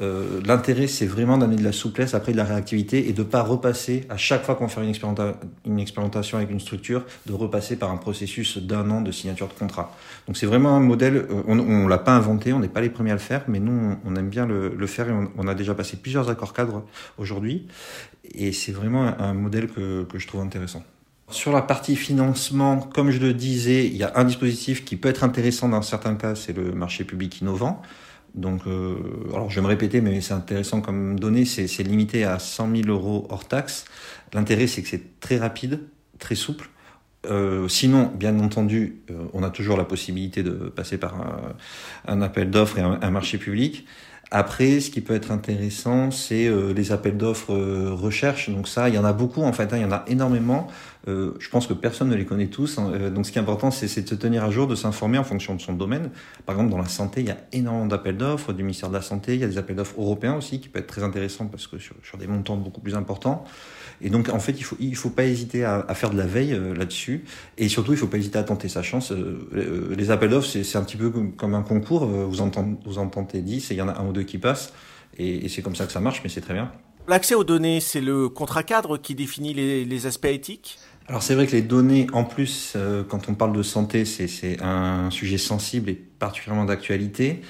Euh, 0.00 0.40
L'intérêt, 0.44 0.86
c'est 0.86 1.06
vraiment 1.06 1.38
d'amener 1.38 1.56
de 1.56 1.64
la 1.64 1.72
souplesse, 1.72 2.14
après 2.14 2.32
de 2.32 2.36
la 2.36 2.44
réactivité, 2.44 3.08
et 3.08 3.12
de 3.12 3.22
pas 3.22 3.42
repasser, 3.42 4.04
à 4.08 4.16
chaque 4.16 4.44
fois 4.44 4.54
qu'on 4.54 4.68
fait 4.68 4.82
une, 4.82 4.88
expérimenta 4.88 5.34
une, 5.66 5.78
expérimentation 5.78 6.38
avec 6.38 6.50
une 6.50 6.60
structure, 6.60 7.04
de 7.26 7.32
repasser 7.32 7.76
par 7.76 7.90
un 7.90 7.96
processus 7.96 8.58
d'un 8.58 8.90
an 8.90 9.00
de 9.00 9.12
signature 9.12 9.48
de 9.48 9.52
contrat. 9.52 9.96
Donc 10.26 10.36
c'est 10.36 10.46
vraiment 10.46 10.70
un 10.70 10.80
modèle, 10.80 11.16
euh, 11.16 11.42
on 11.46 11.54
ne 11.54 11.88
l'a 11.88 11.98
pas 11.98 12.12
inventé, 12.12 12.52
on 12.52 12.60
n'est 12.60 12.68
pas 12.68 12.80
les 12.80 12.90
premiers 12.90 13.10
à 13.10 13.14
le 13.14 13.20
faire, 13.20 13.44
mais 13.48 13.60
nous, 13.60 13.96
on, 14.04 14.16
aime 14.16 14.28
bien 14.28 14.46
le, 14.46 14.86
faire, 14.86 15.08
et 15.08 15.12
on, 15.36 15.48
a 15.48 15.54
déjà 15.54 15.74
passé 15.74 15.96
plusieurs 15.96 16.30
accords 16.30 16.52
cadres 16.52 16.84
aujourd'hui, 17.18 17.66
et 18.34 18.52
c'est 18.52 18.72
vraiment 18.72 19.14
un, 19.18 19.34
modèle 19.34 19.68
que 19.68 20.06
je 20.14 20.26
trouve 20.26 20.40
intéressant. 20.40 20.82
Sur 21.30 21.52
la 21.52 21.62
partie 21.62 21.96
financement, 21.96 22.78
comme 22.78 23.10
je 23.10 23.18
le 23.18 23.32
disais, 23.32 23.86
il 23.86 23.96
y 23.96 24.02
a 24.02 24.12
un 24.14 24.24
dispositif 24.24 24.84
qui 24.84 24.96
peut 24.96 25.08
être 25.08 25.24
intéressant 25.24 25.68
dans 25.70 25.80
certains 25.80 26.16
cas, 26.16 26.34
c'est 26.34 26.54
le 26.54 26.72
marché 26.72 27.04
public 27.04 27.40
innovant. 27.40 27.80
Donc, 28.34 28.62
euh, 28.66 28.96
alors 29.32 29.50
je 29.50 29.56
vais 29.56 29.62
me 29.62 29.68
répéter, 29.68 30.00
mais 30.00 30.20
c'est 30.20 30.34
intéressant 30.34 30.80
comme 30.80 31.18
donnée, 31.18 31.44
c'est 31.44 31.82
limité 31.82 32.24
à 32.24 32.38
100 32.38 32.76
000 32.76 32.88
euros 32.88 33.26
hors 33.30 33.46
taxe. 33.46 33.84
L'intérêt, 34.32 34.66
c'est 34.66 34.82
que 34.82 34.88
c'est 34.88 35.20
très 35.20 35.38
rapide, 35.38 35.80
très 36.18 36.34
souple. 36.34 36.68
Euh, 37.26 37.68
sinon, 37.68 38.10
bien 38.14 38.38
entendu, 38.40 39.02
euh, 39.10 39.24
on 39.32 39.42
a 39.42 39.50
toujours 39.50 39.76
la 39.76 39.84
possibilité 39.84 40.42
de 40.42 40.50
passer 40.50 40.98
par 40.98 41.14
un, 42.06 42.22
appel 42.22 42.50
d'offres 42.50 42.78
et 42.78 42.82
un, 42.82 42.98
un, 43.00 43.10
marché 43.10 43.38
public. 43.38 43.86
Après, 44.30 44.80
ce 44.80 44.90
qui 44.90 45.00
peut 45.00 45.14
être 45.14 45.30
intéressant, 45.30 46.10
c'est 46.10 46.48
euh, 46.48 46.72
les 46.74 46.90
appels 46.90 47.16
d'offres 47.16 47.54
euh, 47.54 47.92
recherche. 47.92 48.50
Donc 48.50 48.66
ça, 48.66 48.88
il 48.88 48.94
y 48.96 48.98
en 48.98 49.04
a 49.04 49.12
beaucoup 49.12 49.42
en 49.42 49.52
fait, 49.52 49.72
hein, 49.72 49.76
il 49.76 49.82
y 49.82 49.84
en 49.84 49.92
a 49.92 50.04
énormément. 50.08 50.66
Euh, 51.06 51.32
je 51.38 51.50
pense 51.50 51.66
que 51.66 51.74
personne 51.74 52.08
ne 52.08 52.14
les 52.14 52.24
connaît 52.24 52.46
tous. 52.46 52.78
Hein. 52.78 52.90
Euh, 52.94 53.10
donc 53.10 53.26
ce 53.26 53.32
qui 53.32 53.38
est 53.38 53.40
important, 53.40 53.70
c'est 53.70 53.86
de 53.86 54.08
se 54.08 54.14
tenir 54.14 54.44
à 54.44 54.50
jour, 54.50 54.66
de 54.66 54.74
s'informer 54.74 55.18
en 55.18 55.24
fonction 55.24 55.54
de 55.54 55.60
son 55.60 55.74
domaine. 55.74 56.10
Par 56.46 56.54
exemple, 56.54 56.70
dans 56.70 56.78
la 56.78 56.88
santé, 56.88 57.20
il 57.20 57.26
y 57.26 57.30
a 57.30 57.36
énormément 57.52 57.86
d'appels 57.86 58.16
d'offres 58.16 58.52
du 58.52 58.62
ministère 58.62 58.88
de 58.88 58.94
la 58.94 59.02
Santé. 59.02 59.34
Il 59.34 59.40
y 59.40 59.44
a 59.44 59.46
des 59.46 59.58
appels 59.58 59.76
d'offres 59.76 60.00
européens 60.00 60.36
aussi 60.36 60.60
qui 60.60 60.68
peuvent 60.68 60.82
être 60.82 60.88
très 60.88 61.02
intéressants 61.02 61.46
parce 61.46 61.66
que 61.66 61.78
sur, 61.78 62.18
des 62.18 62.26
montants 62.26 62.56
beaucoup 62.56 62.80
plus 62.80 62.94
importants. 62.94 63.44
Et 64.00 64.10
donc 64.10 64.28
en 64.28 64.38
fait, 64.38 64.52
il 64.52 64.64
faut 64.64 64.76
il 64.80 64.96
faut 64.96 65.10
pas 65.10 65.24
hésiter 65.24 65.64
à, 65.64 65.82
faire 65.94 66.10
de 66.10 66.16
la 66.16 66.26
veille 66.26 66.54
euh, 66.54 66.74
là-dessus. 66.74 67.24
Et 67.58 67.68
surtout, 67.68 67.92
il 67.92 67.98
faut 67.98 68.06
pas 68.06 68.18
hésiter 68.18 68.38
à 68.38 68.44
tenter 68.44 68.68
sa 68.68 68.82
chance. 68.82 69.12
Les 69.52 70.10
appels 70.10 70.30
d'offres, 70.30 70.48
c'est 70.48 70.78
un 70.78 70.84
petit 70.84 70.96
peu 70.96 71.10
comme 71.10 71.54
un 71.54 71.62
concours. 71.62 72.06
Vous 72.06 72.40
en, 72.40 72.50
vous 72.84 72.98
en 72.98 73.08
tentez 73.08 73.42
10 73.42 73.70
et 73.70 73.74
il 73.74 73.76
y 73.78 73.82
en 73.82 73.88
a 73.88 73.98
un 73.98 74.08
ou 74.08 74.12
deux 74.12 74.22
qui 74.22 74.38
passent. 74.38 74.72
Et 75.18 75.48
c'est 75.48 75.62
comme 75.62 75.76
ça 75.76 75.86
que 75.86 75.92
ça 75.92 76.00
marche, 76.00 76.22
mais 76.24 76.30
c'est 76.30 76.40
très 76.40 76.54
bien. 76.54 76.72
L'accès 77.06 77.34
aux 77.34 77.44
données, 77.44 77.80
c'est 77.80 78.00
le 78.00 78.30
contrat 78.30 78.62
cadre 78.62 78.96
qui 78.96 79.14
définit 79.14 79.52
les, 79.52 80.06
aspects 80.06 80.24
éthiques? 80.24 80.78
Alors 81.06 81.22
c'est 81.22 81.34
vrai 81.34 81.46
que 81.46 81.52
les 81.52 81.62
données, 81.62 82.06
en 82.12 82.24
plus, 82.24 82.72
euh, 82.76 83.02
quand 83.06 83.28
on 83.28 83.34
parle 83.34 83.54
de 83.54 83.62
santé, 83.62 84.04
c'est 84.06 84.62
un 84.62 85.10
sujet 85.10 85.38
sensible 85.38 85.90
et 85.90 85.94
particulièrement 85.94 86.64
d'actualité. 86.64 87.42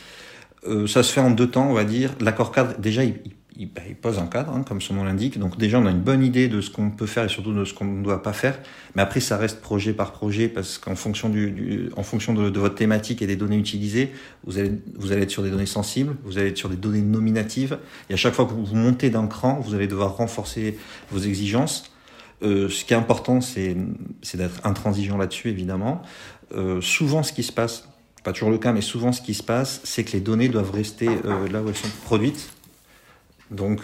Euh, 0.66 0.86
ça 0.86 1.02
se 1.02 1.12
fait 1.12 1.20
en 1.20 1.30
deux 1.30 1.48
temps, 1.48 1.68
on 1.68 1.74
va 1.74 1.84
dire. 1.84 2.10
L'accord 2.20 2.50
cadre, 2.50 2.74
déjà, 2.78 3.04
il, 3.04 3.14
il, 3.56 3.70
bah, 3.70 3.82
pose 4.02 4.18
un 4.18 4.26
cadre, 4.26 4.52
hein, 4.52 4.64
comme 4.66 4.80
son 4.80 4.94
nom 4.94 5.04
l'indique. 5.04 5.38
Donc 5.38 5.56
déjà, 5.56 5.78
on 5.78 5.86
a 5.86 5.92
une 5.92 6.00
bonne 6.00 6.24
idée 6.24 6.48
de 6.48 6.60
ce 6.60 6.70
qu'on 6.70 6.90
peut 6.90 7.06
faire 7.06 7.24
et 7.24 7.28
surtout 7.28 7.52
de 7.52 7.64
ce 7.64 7.74
qu'on 7.74 7.84
ne 7.84 8.02
doit 8.02 8.24
pas 8.24 8.32
faire. 8.32 8.58
Mais 8.96 9.02
après, 9.02 9.20
ça 9.20 9.36
reste 9.36 9.60
projet 9.60 9.92
par 9.92 10.10
projet 10.10 10.48
parce 10.48 10.78
qu'en 10.78 10.96
fonction, 10.96 11.28
du, 11.28 11.52
du 11.52 11.90
en 11.96 12.02
fonction 12.02 12.34
de, 12.34 12.50
de, 12.50 12.58
votre 12.58 12.74
thématique 12.74 13.22
et 13.22 13.28
des 13.28 13.36
données 13.36 13.58
utilisées, 13.58 14.10
vous 14.44 14.58
allez, 14.58 14.72
vous 14.96 15.12
allez 15.12 15.22
être 15.22 15.30
sur 15.30 15.44
des 15.44 15.50
données 15.50 15.66
sensibles, 15.66 16.16
vous 16.24 16.38
allez 16.38 16.48
être 16.48 16.58
sur 16.58 16.70
des 16.70 16.76
données 16.76 17.02
nominatives. 17.02 17.78
Et 18.10 18.14
à 18.14 18.16
chaque 18.16 18.34
fois 18.34 18.46
que 18.46 18.52
vous 18.52 18.74
montez 18.74 19.10
d'un 19.10 19.28
cran, 19.28 19.60
vous 19.60 19.74
allez 19.76 19.86
devoir 19.86 20.16
renforcer 20.16 20.76
vos 21.12 21.20
exigences. 21.20 21.93
Euh, 22.44 22.68
ce 22.68 22.84
qui 22.84 22.92
est 22.92 22.96
important, 22.96 23.40
c'est 23.40 23.76
d'être 24.34 24.60
intransigeant 24.64 25.16
là-dessus, 25.16 25.48
évidemment. 25.48 26.02
Euh, 26.52 26.80
souvent, 26.80 27.22
ce 27.22 27.32
qui 27.32 27.42
se 27.42 27.52
passe, 27.52 27.88
pas 28.22 28.32
toujours 28.32 28.50
le 28.50 28.58
cas, 28.58 28.72
mais 28.72 28.80
souvent 28.80 29.12
ce 29.12 29.22
qui 29.22 29.34
se 29.34 29.42
passe, 29.42 29.80
c'est 29.84 30.04
que 30.04 30.12
les 30.12 30.20
données 30.20 30.48
doivent 30.48 30.70
rester 30.70 31.08
euh, 31.08 31.48
là 31.48 31.62
où 31.62 31.68
elles 31.68 31.76
sont 31.76 31.88
produites. 32.04 32.50
Donc, 33.50 33.82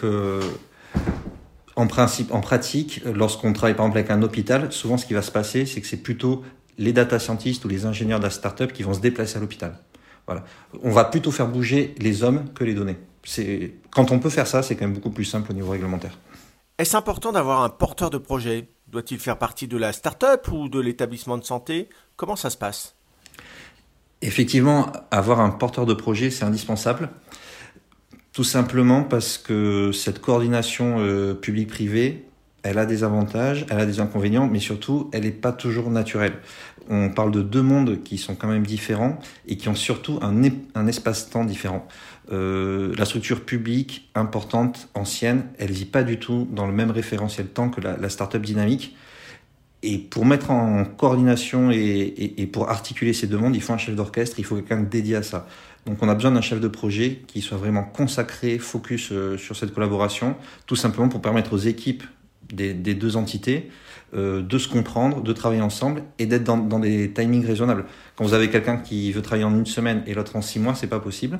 en 1.76 1.86
principe, 1.86 2.32
en 2.32 2.40
pratique, 2.40 3.02
lorsqu'on 3.04 3.52
travaille 3.52 3.74
par 3.74 3.86
exemple 3.86 3.98
avec 3.98 4.10
un 4.10 4.22
hôpital, 4.22 4.72
souvent 4.72 4.96
ce 4.96 5.06
qui 5.06 5.14
va 5.14 5.22
se 5.22 5.30
passer, 5.30 5.66
c'est 5.66 5.80
que 5.80 5.86
c'est 5.86 6.02
plutôt 6.02 6.42
les 6.78 6.92
data 6.92 7.18
scientists 7.18 7.64
ou 7.64 7.68
les 7.68 7.84
ingénieurs 7.84 8.18
de 8.18 8.24
la 8.24 8.30
startup 8.30 8.72
qui 8.72 8.82
vont 8.82 8.94
se 8.94 9.00
déplacer 9.00 9.36
à 9.36 9.40
l'hôpital. 9.40 9.78
On 10.82 10.90
va 10.90 11.04
plutôt 11.04 11.30
faire 11.30 11.46
bouger 11.46 11.94
les 11.98 12.22
hommes 12.22 12.44
que 12.54 12.64
les 12.64 12.74
données. 12.74 12.96
Quand 13.90 14.10
on 14.10 14.18
peut 14.18 14.30
faire 14.30 14.46
ça, 14.46 14.62
c'est 14.62 14.74
quand 14.76 14.86
même 14.86 14.94
beaucoup 14.94 15.10
plus 15.10 15.24
simple 15.24 15.50
au 15.50 15.54
niveau 15.54 15.70
réglementaire. 15.70 16.16
Est-ce 16.80 16.96
important 16.96 17.30
d'avoir 17.30 17.62
un 17.62 17.68
porteur 17.68 18.08
de 18.08 18.16
projet? 18.16 18.70
Doit-il 18.88 19.18
faire 19.18 19.36
partie 19.36 19.68
de 19.68 19.76
la 19.76 19.92
startup 19.92 20.50
ou 20.50 20.70
de 20.70 20.80
l'établissement 20.80 21.36
de 21.36 21.44
santé? 21.44 21.90
Comment 22.16 22.36
ça 22.36 22.48
se 22.48 22.56
passe? 22.56 22.94
Effectivement, 24.22 24.90
avoir 25.10 25.40
un 25.40 25.50
porteur 25.50 25.84
de 25.84 25.92
projet, 25.92 26.30
c'est 26.30 26.46
indispensable. 26.46 27.10
Tout 28.32 28.44
simplement 28.44 29.02
parce 29.02 29.36
que 29.36 29.92
cette 29.92 30.22
coordination 30.22 31.00
euh, 31.00 31.34
public-privé, 31.34 32.26
elle 32.62 32.78
a 32.78 32.86
des 32.86 33.04
avantages, 33.04 33.66
elle 33.70 33.80
a 33.80 33.86
des 33.86 34.00
inconvénients, 34.00 34.46
mais 34.46 34.60
surtout, 34.60 35.08
elle 35.12 35.24
n'est 35.24 35.30
pas 35.30 35.52
toujours 35.52 35.90
naturelle. 35.90 36.34
On 36.88 37.08
parle 37.08 37.30
de 37.30 37.42
deux 37.42 37.62
mondes 37.62 38.02
qui 38.02 38.18
sont 38.18 38.34
quand 38.34 38.48
même 38.48 38.66
différents 38.66 39.18
et 39.46 39.56
qui 39.56 39.68
ont 39.68 39.74
surtout 39.74 40.18
un, 40.22 40.86
espace-temps 40.86 41.44
différent. 41.44 41.86
Euh, 42.32 42.92
la 42.98 43.04
structure 43.04 43.44
publique 43.44 44.10
importante, 44.14 44.88
ancienne, 44.94 45.44
elle 45.58 45.70
vit 45.70 45.84
pas 45.84 46.02
du 46.02 46.18
tout 46.18 46.48
dans 46.50 46.66
le 46.66 46.72
même 46.72 46.90
référentiel 46.90 47.46
temps 47.46 47.70
que 47.70 47.80
la, 47.80 47.96
la 47.96 48.08
start-up 48.08 48.42
dynamique. 48.42 48.96
Et 49.82 49.96
pour 49.96 50.26
mettre 50.26 50.50
en 50.50 50.84
coordination 50.84 51.70
et, 51.70 52.34
et, 52.36 52.46
pour 52.46 52.68
articuler 52.68 53.14
ces 53.14 53.26
demandes, 53.26 53.56
il 53.56 53.62
faut 53.62 53.72
un 53.72 53.78
chef 53.78 53.94
d'orchestre, 53.94 54.38
il 54.38 54.44
faut 54.44 54.56
quelqu'un 54.56 54.82
dédié 54.82 55.16
à 55.16 55.22
ça. 55.22 55.46
Donc 55.86 56.02
on 56.02 56.08
a 56.08 56.14
besoin 56.14 56.32
d'un 56.32 56.42
chef 56.42 56.60
de 56.60 56.68
projet 56.68 57.22
qui 57.26 57.40
soit 57.40 57.56
vraiment 57.56 57.84
consacré, 57.84 58.58
focus 58.58 59.10
euh, 59.12 59.38
sur 59.38 59.56
cette 59.56 59.72
collaboration, 59.72 60.36
tout 60.66 60.76
simplement 60.76 61.08
pour 61.08 61.22
permettre 61.22 61.54
aux 61.54 61.58
équipes 61.58 62.04
des, 62.52 62.74
deux 62.74 63.16
entités 63.16 63.70
euh, 64.14 64.42
de 64.42 64.58
se 64.58 64.68
comprendre, 64.68 65.22
de 65.22 65.32
travailler 65.32 65.62
ensemble 65.62 66.02
et 66.18 66.26
d'être 66.26 66.44
dans, 66.44 66.78
des 66.78 67.12
timings 67.12 67.46
raisonnables. 67.46 67.84
Quand 68.16 68.24
vous 68.24 68.34
avez 68.34 68.50
quelqu'un 68.50 68.76
qui 68.76 69.12
veut 69.12 69.22
travailler 69.22 69.44
en 69.44 69.54
une 69.54 69.66
semaine 69.66 70.02
et 70.06 70.14
l'autre 70.14 70.36
en 70.36 70.42
six 70.42 70.58
mois, 70.58 70.74
c'est 70.74 70.86
pas 70.86 71.00
possible. 71.00 71.38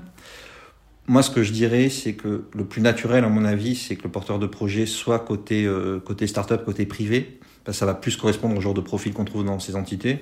Moi, 1.07 1.23
ce 1.23 1.31
que 1.31 1.43
je 1.43 1.52
dirais, 1.52 1.88
c'est 1.88 2.14
que 2.14 2.45
le 2.55 2.64
plus 2.64 2.83
naturel, 2.83 3.25
à 3.25 3.29
mon 3.29 3.45
avis, 3.45 3.75
c'est 3.75 3.97
que 3.97 4.05
le 4.05 4.11
porteur 4.11 4.38
de 4.38 4.47
projet 4.47 4.87
soit 4.87 5.19
côté, 5.19 5.64
euh, 5.64 5.99
côté 5.99 6.26
start-up, 6.26 6.64
côté 6.64 6.87
privé, 6.87 7.40
ça 7.69 7.87
va 7.87 7.95
plus 7.95 8.17
correspondre 8.17 8.57
au 8.57 8.61
genre 8.61 8.75
de 8.75 8.81
profil 8.81 9.12
qu'on 9.12 9.25
trouve 9.25 9.45
dans 9.45 9.59
ces 9.59 9.75
entités. 9.76 10.21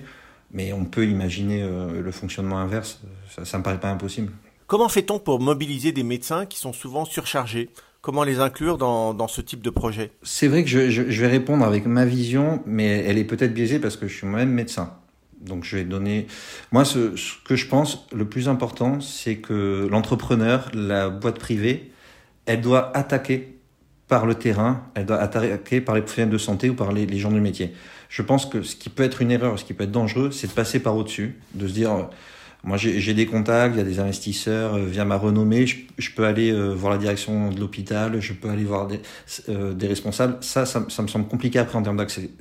Mais 0.50 0.72
on 0.72 0.86
peut 0.86 1.06
imaginer 1.06 1.62
euh, 1.62 2.00
le 2.00 2.10
fonctionnement 2.10 2.58
inverse. 2.58 3.00
Ça, 3.28 3.44
ça 3.44 3.58
me 3.58 3.62
paraît 3.62 3.80
pas 3.80 3.90
impossible. 3.90 4.32
Comment 4.66 4.88
fait-on 4.88 5.18
pour 5.18 5.40
mobiliser 5.40 5.92
des 5.92 6.02
médecins 6.02 6.46
qui 6.46 6.58
sont 6.58 6.72
souvent 6.72 7.04
surchargés? 7.04 7.70
Comment 8.00 8.22
les 8.22 8.38
inclure 8.38 8.78
dans, 8.78 9.12
dans 9.12 9.28
ce 9.28 9.40
type 9.40 9.60
de 9.60 9.70
projet? 9.70 10.12
C'est 10.22 10.46
vrai 10.46 10.62
que 10.62 10.70
je, 10.70 10.88
je, 10.88 11.20
vais 11.20 11.26
répondre 11.26 11.64
avec 11.64 11.86
ma 11.86 12.04
vision, 12.04 12.62
mais 12.64 12.86
elle 12.86 13.18
est 13.18 13.24
peut-être 13.24 13.52
biaisée 13.52 13.80
parce 13.80 13.96
que 13.96 14.06
je 14.06 14.16
suis 14.16 14.26
moi-même 14.26 14.52
médecin. 14.52 14.94
Donc 15.40 15.64
je 15.64 15.76
vais 15.76 15.84
donner... 15.84 16.26
Moi, 16.70 16.84
ce, 16.84 17.16
ce 17.16 17.32
que 17.44 17.56
je 17.56 17.66
pense, 17.66 18.06
le 18.12 18.24
plus 18.24 18.48
important, 18.48 19.00
c'est 19.00 19.36
que 19.36 19.88
l'entrepreneur, 19.90 20.70
la 20.74 21.10
boîte 21.10 21.38
privée, 21.38 21.90
elle 22.46 22.60
doit 22.60 22.96
attaquer 22.96 23.58
par 24.06 24.26
le 24.26 24.34
terrain, 24.36 24.84
elle 24.94 25.04
doit 25.04 25.18
attaquer 25.18 25.80
par 25.80 25.94
les 25.94 26.00
professionnels 26.00 26.32
de 26.32 26.38
santé 26.38 26.70
ou 26.70 26.74
par 26.74 26.92
les, 26.92 27.04
les 27.04 27.18
gens 27.18 27.30
du 27.30 27.40
métier. 27.40 27.74
Je 28.08 28.22
pense 28.22 28.46
que 28.46 28.62
ce 28.62 28.74
qui 28.74 28.88
peut 28.88 29.02
être 29.02 29.22
une 29.22 29.30
erreur, 29.30 29.58
ce 29.58 29.64
qui 29.64 29.74
peut 29.74 29.84
être 29.84 29.92
dangereux, 29.92 30.30
c'est 30.30 30.46
de 30.46 30.52
passer 30.52 30.80
par 30.80 30.96
au-dessus, 30.96 31.38
de 31.54 31.68
se 31.68 31.72
dire 31.72 32.08
moi, 32.64 32.76
j'ai 32.76 33.14
des 33.14 33.26
contacts, 33.26 33.76
il 33.76 33.78
y 33.78 33.80
a 33.80 33.84
des 33.84 34.00
investisseurs, 34.00 34.74
euh, 34.74 34.84
via 34.84 35.04
ma 35.04 35.16
renommée, 35.16 35.64
je, 35.66 35.76
je 35.96 36.10
peux 36.10 36.24
aller 36.24 36.50
euh, 36.50 36.74
voir 36.74 36.92
la 36.92 36.98
direction 36.98 37.50
de 37.50 37.60
l'hôpital, 37.60 38.20
je 38.20 38.32
peux 38.32 38.50
aller 38.50 38.64
voir 38.64 38.88
des, 38.88 39.00
euh, 39.48 39.72
des 39.74 39.86
responsables. 39.86 40.38
Ça, 40.40 40.66
ça, 40.66 40.84
ça, 40.88 41.02
me 41.02 41.06
semble 41.06 41.28
compliqué 41.28 41.60
après 41.60 41.78
en 41.78 41.82
termes 41.82 41.96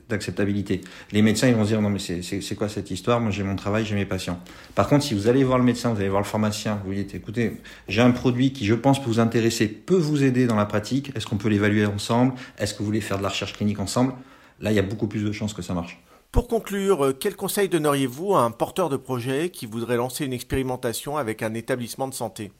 d'acceptabilité. 0.10 0.82
Les 1.12 1.22
médecins, 1.22 1.48
ils 1.48 1.54
vont 1.54 1.64
se 1.64 1.70
dire, 1.70 1.82
non, 1.82 1.92
mais 1.92 2.00
c'est 2.00 2.56
quoi 2.56 2.68
cette 2.68 2.90
histoire? 2.90 3.20
Moi, 3.20 3.30
j'ai 3.30 3.44
mon 3.44 3.56
travail, 3.56 3.86
j'ai 3.86 3.94
mes 3.94 4.06
patients. 4.06 4.40
Par 4.74 4.88
contre, 4.88 5.06
si 5.06 5.14
vous 5.14 5.28
allez 5.28 5.44
voir 5.44 5.60
le 5.60 5.64
médecin, 5.64 5.94
vous 5.94 6.00
allez 6.00 6.10
voir 6.10 6.22
le 6.22 6.28
pharmacien, 6.28 6.82
vous 6.84 6.96
dites, 6.96 7.14
écoutez, 7.14 7.54
j'ai 7.88 8.02
un 8.02 8.12
produit 8.12 8.54
qui, 8.54 8.66
je 8.66 8.74
pense, 8.74 9.00
peut 9.00 9.10
vous 9.10 9.20
intéresser, 9.20 9.68
peut 9.68 9.96
vous 9.96 10.24
aider 10.24 10.48
dans 10.48 10.56
la 10.56 10.66
pratique. 10.66 11.12
Est-ce 11.16 11.28
qu'on 11.28 11.38
peut 11.38 11.50
l'évaluer 11.50 11.86
ensemble? 11.86 12.34
Est-ce 12.58 12.74
que 12.74 12.80
vous 12.80 12.86
voulez 12.86 13.02
faire 13.02 13.20
de 13.20 13.24
la 13.24 13.30
recherche 13.30 13.54
clinique 13.54 13.80
ensemble? 13.80 14.14
Là, 14.62 14.72
il 14.72 14.76
y 14.76 14.80
a 14.80 14.84
beaucoup 14.84 15.08
plus 15.08 15.24
de 15.24 15.32
chances 15.32 15.54
que 15.54 15.62
ça 15.62 15.76
marche. 15.76 16.00
Pour 16.32 16.48
conclure, 16.48 17.06
euh, 17.06 17.18
quel 17.18 17.36
conseil 17.36 17.70
donneriez-vous 17.70 18.36
à 18.36 18.42
un 18.42 18.52
porteur 18.52 18.90
de 18.90 18.98
projet 18.98 19.50
qui 19.50 19.66
voudrait 19.66 19.96
lancer 19.96 20.26
une 20.26 20.34
expérimentation 20.34 21.18
avec 21.18 21.42
un 21.42 21.54
établissement 21.54 22.08
de 22.08 22.14
santé? 22.14 22.52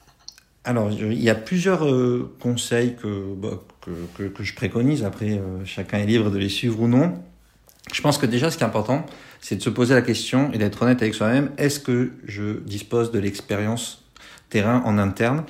Alors, 0.64 0.90
il 0.90 1.22
y 1.22 1.30
a 1.30 1.34
plusieurs 1.34 1.86
euh, 1.86 2.34
conseils 2.40 2.96
que, 2.96 3.34
bah, 3.34 3.62
que, 3.80 3.90
que, 4.16 4.22
que, 4.24 4.42
je 4.42 4.54
préconise. 4.54 5.04
Après, 5.04 5.32
euh, 5.32 5.64
chacun 5.64 5.98
est 5.98 6.06
libre 6.06 6.30
de 6.30 6.38
les 6.38 6.48
suivre 6.48 6.80
ou 6.80 6.88
non. 6.88 7.14
Je 7.92 8.00
pense 8.02 8.18
que 8.18 8.26
déjà, 8.26 8.50
ce 8.50 8.56
qui 8.56 8.64
est 8.64 8.66
important, 8.66 9.06
c'est 9.40 9.56
de 9.56 9.62
se 9.62 9.70
poser 9.70 9.94
la 9.94 10.02
question 10.02 10.50
et 10.52 10.58
d'être 10.58 10.82
honnête 10.82 11.00
avec 11.00 11.14
soi-même. 11.14 11.52
Est-ce 11.58 11.78
que 11.78 12.12
je 12.24 12.60
dispose 12.60 13.12
de 13.12 13.18
l'expérience 13.18 14.04
terrain 14.50 14.82
en 14.84 14.98
interne? 14.98 15.44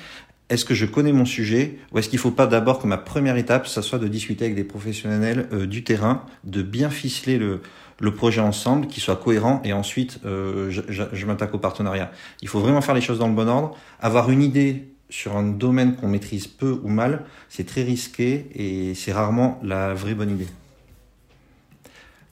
Est-ce 0.51 0.65
que 0.65 0.75
je 0.75 0.87
connais 0.87 1.13
mon 1.13 1.25
sujet? 1.25 1.79
Ou 1.93 1.99
est-ce 1.99 2.09
qu'il 2.09 2.19
ne 2.19 2.23
faut 2.23 2.31
pas 2.31 2.47
d'abord 2.47 2.79
que 2.79 2.87
ma 2.87 2.97
première 2.97 3.37
étape, 3.37 3.67
ça 3.67 3.83
soit 3.83 3.99
de 3.99 4.09
discuter 4.09 4.45
avec 4.45 4.57
des 4.57 4.65
professionnels 4.65 5.49
du 5.67 5.85
terrain, 5.85 6.25
de 6.45 6.63
bien 6.63 6.91
ficeler 6.91 7.39
le, 7.39 7.61
le 8.01 8.15
projet 8.15 8.41
ensemble, 8.41 8.87
qui 8.87 9.01
soit 9.01 9.17
cohérent, 9.17 9.61
et 9.65 9.73
ensuite 9.73 10.21
euh, 10.25 10.71
je, 10.71 11.27
m'attaque 11.27 11.55
au 11.55 11.59
partenariat. 11.59 12.11
Il 12.43 12.49
faut 12.49 12.61
vraiment 12.61 12.81
faire 12.81 12.95
les 12.95 13.01
choses 13.01 13.19
dans 13.19 13.29
le 13.29 13.35
bon 13.35 13.49
ordre, 13.49 13.77
avoir 14.01 14.31
une 14.31 14.43
idée 14.43 14.89
sur 15.11 15.37
un 15.37 15.43
domaine 15.43 15.97
qu'on 15.97 16.09
maîtrise 16.09 16.47
peu 16.47 16.81
ou 16.83 16.89
mal, 16.89 17.25
c'est 17.49 17.67
très 17.67 17.83
risqué 17.83 18.47
et 18.55 18.95
c'est 18.95 19.13
rarement 19.13 19.59
la 19.63 19.95
vraie 19.95 20.15
bonne 20.15 20.31
idée. 20.31 20.49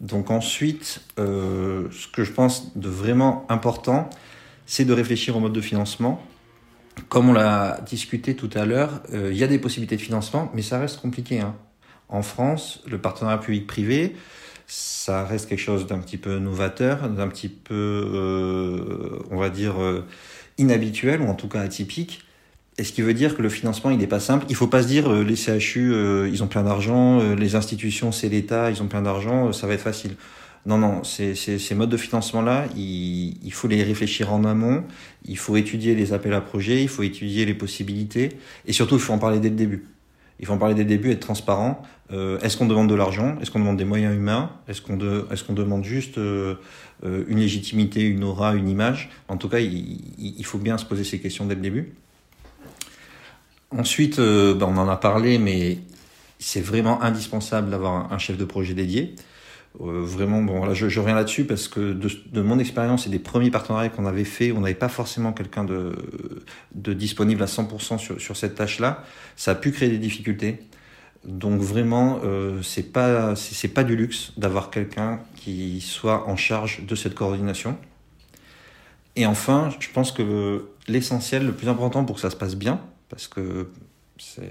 Donc 0.01 0.31
ensuite, 0.31 1.01
euh, 1.19 1.89
ce 1.91 2.07
que 2.07 2.23
je 2.23 2.33
pense 2.33 2.77
de 2.77 2.89
vraiment 2.89 3.47
important, 3.49 4.11
c'est 4.67 4.85
de 4.85 4.93
réfléchir 4.93 5.37
au 5.37 5.41
mode 5.41 5.55
de 5.55 5.61
financement. 5.61 6.23
Comme 7.09 7.31
on 7.31 7.33
l'a 7.33 7.81
discuté 7.87 8.37
tout 8.37 8.51
à 8.55 8.67
l'heure, 8.67 9.03
euh, 9.13 9.31
il 9.33 9.39
y 9.39 9.45
a 9.45 9.47
des 9.47 9.59
possibilités 9.59 9.97
de 9.97 10.03
financement, 10.03 10.51
mais 10.55 10.63
ça 10.63 10.79
reste 10.79 11.01
compliqué. 11.01 11.41
Hein. 11.41 11.55
En 12.09 12.23
France, 12.23 12.83
le 12.87 12.99
partenariat 12.99 13.39
public-privé, 13.39 14.17
ça 14.67 15.25
reste 15.25 15.49
quelque 15.49 15.61
chose 15.61 15.87
d'un 15.87 15.99
petit 15.99 16.17
peu 16.17 16.39
novateur, 16.39 17.09
d'un 17.09 17.29
petit 17.29 17.49
peu, 17.49 17.75
euh, 17.75 19.19
on 19.31 19.39
va 19.39 19.51
dire, 19.51 19.81
euh, 19.81 20.05
inhabituel, 20.59 21.21
ou 21.21 21.27
en 21.27 21.35
tout 21.35 21.49
cas 21.49 21.61
atypique. 21.61 22.27
Et 22.79 22.85
ce 22.85 22.93
qui 22.93 23.01
veut 23.01 23.15
dire 23.15 23.37
que 23.37 23.43
le 23.43 23.49
financement, 23.49 23.91
il 23.91 23.99
n'est 23.99 24.07
pas 24.07 24.21
simple. 24.21 24.45
Il 24.51 24.55
faut 24.57 24.67
pas 24.67 24.83
se 24.83 24.89
dire, 24.89 25.11
euh, 25.11 25.23
les 25.23 25.37
CHU, 25.37 25.93
euh, 25.95 26.29
ils 26.31 26.43
ont 26.43 26.47
plein 26.47 26.63
d'argent, 26.63 27.21
euh, 27.21 27.35
les 27.35 27.55
institutions, 27.55 28.13
c'est 28.13 28.29
l'État, 28.29 28.71
ils 28.71 28.83
ont 28.83 28.87
plein 28.87 29.03
d'argent, 29.03 29.53
ça 29.53 29.67
va 29.67 29.75
être 29.75 29.83
facile. 29.83 30.17
Non, 30.67 30.79
non, 30.79 31.05
ces, 31.05 31.35
ces, 31.35 31.59
ces 31.59 31.75
modes 31.75 31.91
de 31.91 31.97
financement-là, 31.97 32.67
il, 32.77 33.39
il, 33.43 33.53
faut 33.53 33.69
les 33.69 33.83
réfléchir 33.85 34.33
en 34.33 34.45
amont, 34.45 34.85
il 35.25 35.39
faut 35.39 35.57
étudier 35.57 35.95
les 35.95 36.13
appels 36.13 36.35
à 36.35 36.41
projets, 36.41 36.83
il 36.83 36.89
faut 36.89 37.05
étudier 37.05 37.47
les 37.47 37.55
possibilités, 37.55 38.31
et 38.67 38.73
surtout, 38.73 38.97
il 38.97 39.01
faut 39.01 39.13
en 39.13 39.19
parler 39.19 39.39
dès 39.39 39.49
le 39.49 39.55
début. 39.57 39.87
Il 40.39 40.47
faut 40.47 40.53
en 40.53 40.59
parler 40.59 40.75
dès 40.75 40.83
le 40.83 40.89
début, 40.89 41.11
être 41.11 41.21
transparent. 41.21 41.83
Euh, 42.13 42.39
est-ce 42.41 42.57
qu'on 42.57 42.67
demande 42.67 42.89
de 42.89 42.95
l'argent? 42.95 43.37
Est-ce 43.41 43.51
qu'on 43.51 43.59
demande 43.59 43.77
des 43.77 43.85
moyens 43.85 44.15
humains? 44.15 44.51
Est-ce 44.69 44.83
qu'on 44.83 45.53
demande 45.55 45.85
juste 45.85 46.19
euh, 46.19 46.57
une 47.03 47.39
légitimité, 47.39 48.03
une 48.03 48.23
aura, 48.23 48.55
une 48.55 48.69
image? 48.69 49.11
En 49.29 49.37
tout 49.37 49.49
cas, 49.49 49.59
il, 49.59 49.99
il, 50.19 50.45
faut 50.45 50.59
bien 50.59 50.79
se 50.79 50.85
poser 50.85 51.05
ces 51.05 51.19
questions 51.19 51.47
dès 51.47 51.55
le 51.55 51.61
début. 51.61 51.95
Ensuite, 53.71 54.19
euh, 54.19 54.55
ben 54.55 54.67
on 54.67 54.77
en 54.77 54.89
a 54.89 54.97
parlé, 54.97 55.39
mais 55.39 55.79
c'est 56.39 56.61
vraiment 56.61 57.03
indispensable 57.03 57.71
d'avoir 57.71 58.13
un 58.13 58.19
chef 58.19 58.37
de 58.37 58.45
projet 58.45 58.75
dédié. 58.75 59.15
Euh, 59.81 60.03
vraiment, 60.05 60.43
bon, 60.43 60.65
là, 60.65 60.73
je, 60.73 60.87
reviens 60.99 61.15
là-dessus 61.15 61.45
parce 61.45 61.69
que 61.69 61.93
de, 61.93 62.41
mon 62.41 62.59
expérience 62.59 63.07
et 63.07 63.11
des 63.11 63.19
premiers 63.19 63.51
partenariats 63.51 63.91
qu'on 63.91 64.07
avait 64.07 64.25
fait, 64.25 64.53
on 64.53 64.61
n'avait 64.61 64.75
pas 64.75 64.89
forcément 64.89 65.33
quelqu'un 65.33 65.65
de, 65.65 65.95
disponible 66.75 67.43
à 67.43 67.47
100% 67.47 68.19
sur, 68.19 68.37
cette 68.37 68.55
tâche-là. 68.55 69.05
Ça 69.37 69.53
a 69.53 69.55
pu 69.55 69.73
créer 69.73 69.91
des 69.91 69.99
difficultés. 69.99 70.61
Donc 71.25 71.61
vraiment, 71.61 72.21
euh, 72.25 72.63
c'est 72.63 72.93
pas 72.93 73.35
pas 73.75 73.85
du 73.85 73.97
luxe 73.97 74.33
d'avoir 74.37 74.71
quelqu'un 74.71 75.21
qui 75.35 75.81
soit 75.81 76.29
en 76.29 76.37
charge 76.37 76.87
de 76.87 76.95
cette 76.95 77.15
coordination. 77.15 77.77
Et 79.17 79.27
enfin, 79.27 79.71
je 79.81 79.89
pense 79.91 80.13
que 80.13 80.67
l'essentiel, 80.89 81.45
le 81.45 81.53
plus 81.53 81.69
important 81.69 82.05
pour 82.05 82.17
que 82.17 82.23
ça 82.23 82.31
se 82.31 82.37
passe 82.37 82.55
bien, 82.55 82.81
parce 83.09 83.27
que 83.27 83.69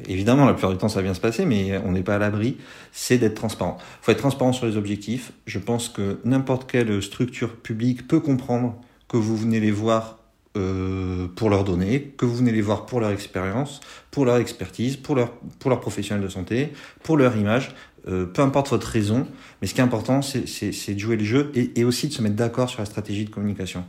évidemment 0.07 0.45
la 0.45 0.53
plupart 0.53 0.71
du 0.71 0.77
temps 0.77 0.89
ça 0.89 0.99
va 0.99 1.03
bien 1.03 1.13
se 1.13 1.19
passer, 1.19 1.45
mais 1.45 1.77
on 1.85 1.91
n'est 1.91 2.03
pas 2.03 2.15
à 2.15 2.19
l'abri, 2.19 2.57
c'est 2.91 3.17
d'être 3.17 3.35
transparent. 3.35 3.77
Il 3.79 4.05
faut 4.05 4.11
être 4.11 4.19
transparent 4.19 4.53
sur 4.53 4.65
les 4.65 4.77
objectifs. 4.77 5.31
Je 5.45 5.59
pense 5.59 5.89
que 5.89 6.19
n'importe 6.23 6.69
quelle 6.69 7.01
structure 7.01 7.55
publique 7.55 8.07
peut 8.07 8.19
comprendre 8.19 8.79
que 9.07 9.17
vous 9.17 9.37
venez 9.37 9.59
les 9.59 9.71
voir 9.71 10.19
euh, 10.57 11.27
pour 11.35 11.49
leurs 11.49 11.65
données, 11.65 12.13
que 12.17 12.25
vous 12.25 12.35
venez 12.35 12.51
les 12.51 12.61
voir 12.61 12.85
pour 12.85 13.01
leur 13.01 13.11
expérience, 13.11 13.81
pour 14.09 14.23
leur 14.23 14.37
expertise, 14.37 14.95
pour 14.95 15.15
leur, 15.15 15.31
pour 15.59 15.77
professionnel 15.79 16.23
de 16.23 16.29
santé, 16.29 16.71
pour 17.03 17.17
leur 17.17 17.35
image, 17.35 17.75
euh, 18.07 18.25
peu 18.25 18.41
importe 18.41 18.69
votre 18.69 18.87
raison, 18.87 19.27
mais 19.61 19.67
ce 19.67 19.73
qui 19.73 19.81
est 19.81 19.83
important, 19.83 20.21
c'est 20.21 20.93
de 20.93 20.99
jouer 20.99 21.17
le 21.17 21.25
jeu 21.25 21.51
et 21.55 21.83
aussi 21.83 22.07
de 22.07 22.13
se 22.13 22.21
mettre 22.21 22.35
d'accord 22.35 22.69
sur 22.69 22.79
la 22.79 22.85
stratégie 22.85 23.25
de 23.25 23.29
communication. 23.31 23.83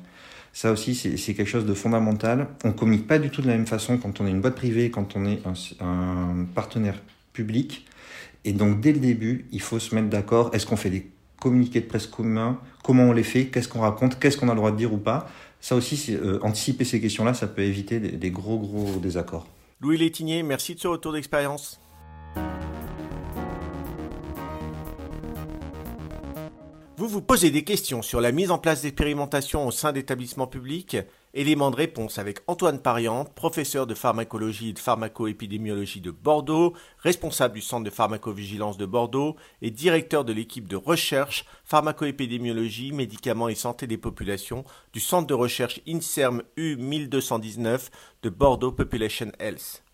Ça 0.57 0.73
aussi, 0.73 0.95
c'est 0.95 1.35
quelque 1.35 1.51
chose 1.51 1.67
de 1.67 1.75
fondamental. 1.75 2.49
On 2.65 2.73
communique 2.73 3.07
pas 3.07 3.19
du 3.19 3.29
tout 3.29 3.43
de 3.43 3.47
la 3.47 3.53
même 3.53 3.67
façon 3.67 3.99
quand 3.99 4.23
on 4.23 4.27
est 4.27 4.31
une 4.31 4.41
boîte 4.41 4.55
privée, 4.55 4.91
quand 4.91 5.15
on 5.15 5.27
est 5.27 5.43
un, 5.47 5.53
un 5.87 6.47
partenaire 6.55 6.99
public. 7.35 7.85
Et 8.47 8.55
donc, 8.55 8.81
dès 8.81 8.93
le 8.93 8.99
début, 8.99 9.45
il 9.53 9.61
faut 9.61 9.79
se 9.79 9.95
mettre 9.95 10.09
d'accord. 10.09 10.49
Est-ce 10.55 10.65
qu'on 10.65 10.79
fait 10.79 10.89
des 10.89 11.11
communiqués 11.39 11.83
de 11.83 11.85
presse 11.85 12.07
communs? 12.07 12.59
Comment 12.83 13.03
on 13.03 13.13
les 13.13 13.23
fait? 13.23 13.49
Qu'est-ce 13.49 13.69
qu'on 13.69 13.81
raconte? 13.81 14.19
Qu'est-ce 14.19 14.39
qu'on 14.39 14.49
a 14.49 14.53
le 14.53 14.57
droit 14.57 14.71
de 14.71 14.79
dire 14.79 14.95
ou 14.95 14.97
pas? 14.97 15.29
Ça 15.61 15.77
aussi, 15.77 16.17
euh, 16.17 16.39
anticiper 16.41 16.85
ces 16.85 17.03
questions-là, 17.03 17.35
ça 17.35 17.49
peut 17.49 17.61
éviter 17.61 18.01
des, 18.01 18.31
gros, 18.31 18.59
gros 18.59 18.99
désaccords. 18.99 19.47
Louis 19.83 19.99
Létinier, 19.99 20.43
merci 20.43 20.75
de 20.75 20.81
ce 20.81 20.89
retour 20.89 21.13
d'expérience. 21.13 21.79
Vous 26.99 27.09
vous 27.09 27.21
posez 27.21 27.51
des 27.51 27.63
questions 27.63 28.01
sur 28.01 28.23
la 28.23 28.33
mise 28.33 28.51
en 28.51 28.57
place 28.57 28.81
d'expérimentations 28.81 29.67
au 29.67 29.71
sein 29.71 29.93
d'établissements 29.93 30.47
publics. 30.47 30.97
Élément 31.35 31.71
de 31.71 31.77
réponse 31.77 32.17
avec 32.17 32.39
Antoine 32.47 32.81
Pariante, 32.81 33.35
professeur 33.35 33.87
de 33.87 33.93
pharmacologie 33.93 34.71
et 34.71 34.73
de 34.73 34.79
pharmacoépidémiologie 34.79 36.01
de 36.01 36.11
Bordeaux, 36.11 36.73
responsable 37.01 37.53
du 37.53 37.61
centre 37.61 37.85
de 37.85 37.91
pharmacovigilance 37.91 38.79
de 38.79 38.87
Bordeaux 38.87 39.37
et 39.61 39.71
directeur 39.71 40.25
de 40.25 40.33
l'équipe 40.33 40.69
de 40.69 40.77
recherche 40.77 41.45
pharmacoépidémiologie, 41.67 42.93
médicaments 42.93 43.51
et 43.51 43.55
santé 43.55 43.87
des 43.87 43.99
populations 43.99 44.65
du 44.95 45.01
centre 45.01 45.27
de 45.27 45.35
recherche 45.35 45.83
INSERM 45.87 46.45
U1219 46.57 47.91
de 48.23 48.31
Bordeaux 48.31 48.73
Population 48.73 49.33
Health. 49.39 49.85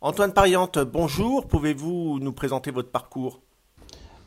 Antoine 0.00 0.32
Pariante, 0.32 0.78
bonjour, 0.78 1.48
pouvez-vous 1.48 2.18
nous 2.18 2.32
présenter 2.32 2.70
votre 2.70 2.90
parcours? 2.90 3.42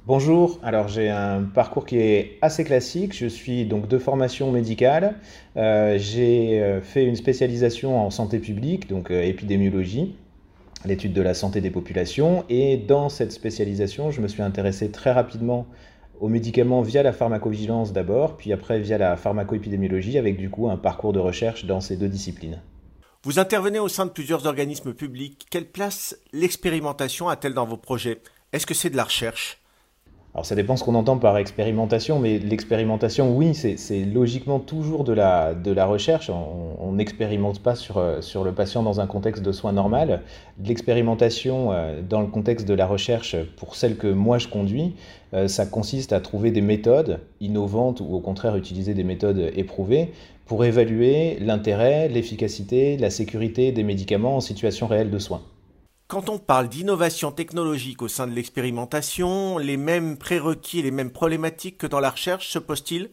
Bonjour, 0.09 0.57
alors 0.63 0.87
j'ai 0.87 1.07
un 1.07 1.43
parcours 1.43 1.85
qui 1.85 1.99
est 1.99 2.39
assez 2.41 2.63
classique. 2.63 3.15
Je 3.15 3.27
suis 3.27 3.65
donc 3.65 3.87
de 3.87 3.99
formation 3.99 4.51
médicale. 4.51 5.13
Euh, 5.55 5.99
j'ai 5.99 6.59
euh, 6.63 6.81
fait 6.81 7.05
une 7.05 7.15
spécialisation 7.15 8.03
en 8.03 8.09
santé 8.09 8.39
publique, 8.39 8.89
donc 8.89 9.11
euh, 9.11 9.21
épidémiologie, 9.21 10.15
l'étude 10.83 11.13
de 11.13 11.21
la 11.21 11.35
santé 11.35 11.61
des 11.61 11.69
populations. 11.69 12.43
Et 12.49 12.75
dans 12.75 13.09
cette 13.09 13.31
spécialisation, 13.31 14.09
je 14.09 14.19
me 14.21 14.27
suis 14.27 14.41
intéressé 14.41 14.89
très 14.89 15.11
rapidement 15.11 15.67
aux 16.19 16.27
médicaments 16.27 16.81
via 16.81 17.03
la 17.03 17.13
pharmacovigilance 17.13 17.93
d'abord, 17.93 18.35
puis 18.35 18.51
après 18.51 18.79
via 18.79 18.97
la 18.97 19.15
pharmacoépidémiologie, 19.15 20.17
avec 20.17 20.37
du 20.37 20.49
coup 20.49 20.71
un 20.71 20.77
parcours 20.77 21.13
de 21.13 21.19
recherche 21.19 21.65
dans 21.65 21.81
ces 21.81 21.97
deux 21.97 22.09
disciplines. 22.09 22.63
Vous 23.21 23.37
intervenez 23.37 23.77
au 23.77 23.89
sein 23.89 24.07
de 24.07 24.11
plusieurs 24.11 24.47
organismes 24.47 24.95
publics. 24.95 25.45
Quelle 25.51 25.69
place 25.69 26.17
l'expérimentation 26.33 27.29
a-t-elle 27.29 27.53
dans 27.53 27.67
vos 27.67 27.77
projets? 27.77 28.23
Est-ce 28.53 28.65
que 28.65 28.73
c'est 28.73 28.89
de 28.89 28.97
la 28.97 29.03
recherche? 29.03 29.61
Alors 30.35 30.45
ça 30.45 30.53
dépend 30.53 30.77
ce 30.77 30.83
qu'on 30.83 30.93
entend 30.93 31.17
par 31.17 31.37
expérimentation, 31.37 32.19
mais 32.19 32.37
l'expérimentation, 32.37 33.35
oui, 33.35 33.55
c'est 33.55 34.05
logiquement 34.05 34.59
toujours 34.59 35.03
de 35.03 35.11
la, 35.11 35.85
recherche. 35.85 36.29
On 36.29 36.91
n'expérimente 36.91 37.59
pas 37.61 37.73
sur, 37.73 37.97
euh, 37.97 38.21
sur 38.21 38.43
le 38.43 38.51
patient 38.51 38.83
dans 38.83 38.99
un 38.99 39.07
contexte 39.07 39.41
de 39.41 39.51
soins 39.51 39.73
normal. 39.73 40.21
L'expérimentation 40.63 41.71
euh, 41.71 42.01
dans 42.07 42.21
le 42.21 42.27
contexte 42.27 42.67
de 42.67 42.75
la 42.75 42.85
recherche, 42.85 43.35
pour 43.57 43.75
celle 43.75 43.97
que 43.97 44.05
moi 44.05 44.37
je 44.37 44.47
conduis, 44.47 44.93
euh, 45.33 45.47
ça 45.47 45.65
consiste 45.65 46.13
à 46.13 46.19
trouver 46.19 46.51
des 46.51 46.61
méthodes 46.61 47.19
innovantes 47.41 47.99
ou 47.99 48.13
au 48.13 48.19
contraire 48.19 48.55
utiliser 48.55 48.93
des 48.93 49.03
méthodes 49.03 49.51
éprouvées 49.55 50.11
pour 50.45 50.63
évaluer 50.63 51.39
l'intérêt, 51.39 52.07
l'efficacité, 52.07 52.97
la 52.97 53.09
sécurité 53.09 53.71
des 53.71 53.83
médicaments 53.83 54.35
en 54.35 54.41
situation 54.41 54.85
réelle 54.85 55.09
de 55.09 55.19
soins. 55.19 55.41
Quand 56.09 56.27
on 56.27 56.39
parle 56.39 56.69
d'innovation 56.69 57.31
technologique 57.31 58.01
au 58.01 58.07
sein 58.07 58.25
de 58.25 58.33
l'expérimentation, 58.33 59.59
les 59.59 59.77
mêmes 59.77 60.17
prérequis 60.17 60.81
les 60.81 60.89
mêmes 60.89 61.11
problématiques 61.11 61.77
que 61.77 61.85
dans 61.85 61.99
la 61.99 62.09
recherche 62.09 62.49
se 62.49 62.57
posent-ils? 62.57 63.11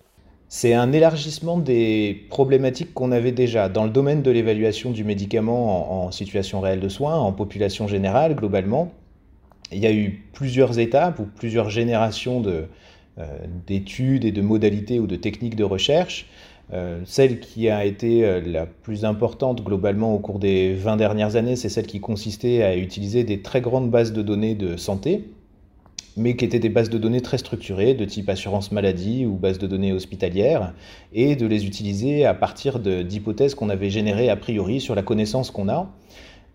C'est 0.49 0.73
un 0.73 0.91
élargissement 0.93 1.59
des 1.59 2.27
problématiques 2.31 2.95
qu'on 2.95 3.13
avait 3.13 3.33
déjà 3.33 3.69
dans 3.69 3.85
le 3.85 3.91
domaine 3.91 4.23
de 4.23 4.31
l'évaluation 4.31 4.93
du 4.93 5.05
médicament 5.05 6.07
en, 6.07 6.11
situation 6.11 6.63
réelle 6.63 6.81
de 6.81 6.89
soins, 6.89 7.19
en 7.19 7.33
population 7.33 7.87
générale 7.87 8.35
globalement. 8.35 8.91
Il 9.73 9.79
y 9.79 9.87
a 9.87 9.93
eu 9.93 10.25
plusieurs 10.33 10.79
étapes 10.79 11.19
ou 11.19 11.27
plusieurs 11.27 11.69
générations 11.69 12.43
euh, 12.47 12.65
d'études 13.67 14.25
et 14.25 14.33
de 14.33 14.41
modalités 14.41 15.01
ou 15.01 15.07
de 15.07 15.17
techniques 15.17 15.57
de 15.57 15.65
recherche. 15.65 16.31
Euh, 16.73 17.01
celle 17.05 17.39
qui 17.39 17.69
a 17.69 17.85
été 17.85 18.25
euh, 18.25 18.41
la 18.45 18.67
plus 18.67 19.05
importante 19.05 19.63
globalement 19.63 20.13
au 20.15 20.19
cours 20.19 20.41
des 20.41 20.75
20 20.75 20.97
dernières 20.97 21.37
années, 21.37 21.55
c'est 21.55 21.69
celle 21.69 21.87
qui 21.87 22.01
consistait 22.01 22.63
à 22.63 22.77
utiliser 22.77 23.23
des 23.23 23.41
très 23.41 23.61
grandes 23.61 23.91
bases 23.91 24.13
de 24.13 24.21
données 24.21 24.57
de 24.57 24.77
santé, 24.77 25.31
mais 26.17 26.35
qui 26.35 26.45
étaient 26.45 26.59
des 26.59 26.69
bases 26.69 26.91
de 26.91 26.99
données 26.99 27.21
très 27.21 27.39
structurées, 27.39 27.95
de 27.95 28.05
type 28.05 28.29
assurance 28.29 28.73
maladie 28.73 29.27
ou 29.27 29.35
bases 29.35 29.59
de 29.59 29.69
données 29.69 29.93
hospitalières, 29.93 30.75
et 31.13 31.37
de 31.37 31.47
les 31.47 31.67
utiliser 31.67 32.25
à 32.25 32.35
partir 32.35 32.81
d'hypothèses 32.81 33.55
qu'on 33.55 33.69
avait 33.69 33.91
générées 33.91 34.29
a 34.29 34.37
priori 34.37 34.81
sur 34.81 34.97
la 34.97 35.03
connaissance 35.03 35.53
qu'on 35.53 35.69
a 35.69 35.89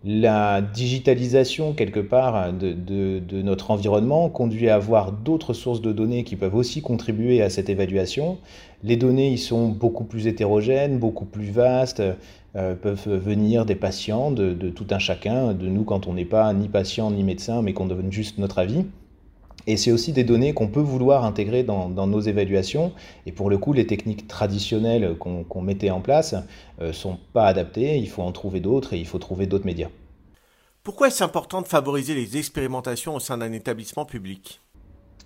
la 0.03 0.61
digitalisation 0.61 1.73
quelque 1.73 1.99
part 1.99 2.51
de, 2.53 3.21
notre 3.43 3.69
environnement 3.69 4.29
conduit 4.29 4.67
à 4.69 4.75
avoir 4.75 5.11
d'autres 5.11 5.53
sources 5.53 5.81
de 5.81 5.91
données 5.91 6.23
qui 6.23 6.35
peuvent 6.35 6.55
aussi 6.55 6.81
contribuer 6.81 7.41
à 7.41 7.49
cette 7.49 7.69
évaluation. 7.69 8.39
Les 8.83 8.95
données 8.95 9.31
y 9.31 9.37
sont 9.37 9.67
beaucoup 9.67 10.03
plus 10.03 10.25
hétérogènes, 10.25 10.97
beaucoup 10.97 11.25
plus 11.25 11.51
vastes, 11.51 12.01
euh, 12.55 12.73
peuvent 12.73 13.07
venir 13.07 13.65
des 13.65 13.75
patients, 13.75 14.31
de, 14.31 14.53
tout 14.69 14.87
un 14.89 14.99
chacun, 14.99 15.53
de 15.53 15.67
nous 15.67 15.83
quand 15.83 16.07
on 16.07 16.13
n'est 16.13 16.25
pas 16.25 16.51
ni 16.53 16.67
patient 16.67 17.11
ni 17.11 17.23
médecin, 17.23 17.61
mais 17.61 17.73
qu'on 17.73 17.85
donne 17.85 18.11
juste 18.11 18.39
notre 18.39 18.57
avis. 18.57 18.85
Et 19.67 19.77
c'est 19.77 19.91
aussi 19.91 20.11
des 20.11 20.23
données 20.23 20.53
qu'on 20.53 20.67
peut 20.67 20.81
vouloir 20.81 21.25
intégrer 21.25 21.63
dans, 21.63 21.89
nos 21.89 22.19
évaluations. 22.19 22.91
Et 23.25 23.31
pour 23.31 23.49
le 23.49 23.57
coup, 23.57 23.73
les 23.73 23.87
techniques 23.87 24.27
traditionnelles 24.27 25.15
qu'on 25.17 25.61
mettait 25.61 25.89
en 25.89 26.01
place 26.01 26.35
ne 26.79 26.85
euh, 26.85 26.93
sont 26.93 27.17
pas 27.33 27.45
adaptées. 27.45 27.97
Il 27.97 28.09
faut 28.09 28.23
en 28.23 28.31
trouver 28.31 28.59
d'autres 28.59 28.93
et 28.93 28.97
il 28.97 29.05
faut 29.05 29.19
trouver 29.19 29.45
d'autres 29.45 29.65
médias. 29.65 29.89
Pourquoi 30.83 31.07
est-ce 31.07 31.23
important 31.23 31.61
de 31.61 31.67
favoriser 31.67 32.15
les 32.15 32.37
expérimentations 32.37 33.15
au 33.15 33.19
sein 33.19 33.37
d'un 33.37 33.51
établissement 33.51 34.03
public? 34.03 34.61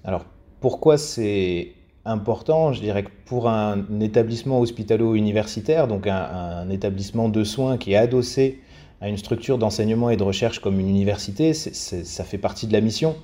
Alors, 0.03 0.25
pourquoi 0.59 0.97
c'est 0.97 1.71
important? 2.03 2.73
Je 2.73 2.81
dirais 2.81 3.03
que 3.03 3.09
pour 3.25 3.47
un 3.47 3.85
établissement 4.01 4.59
hospitalo-universitaire, 4.59 5.87
donc 5.87 6.07
un, 6.07 6.69
établissement 6.69 7.29
de 7.29 7.43
soins 7.45 7.77
qui 7.77 7.93
est 7.93 7.97
adossé 7.97 8.61
à 8.99 9.07
une 9.07 9.17
structure 9.17 9.57
d'enseignement 9.57 10.09
et 10.09 10.17
de 10.17 10.23
recherche 10.23 10.59
comme 10.59 10.79
une 10.79 10.89
université, 10.89 11.53
ça 11.53 12.23
fait 12.23 12.37
partie 12.37 12.67
de 12.67 12.73
la 12.73 12.81
mission. 12.81 13.15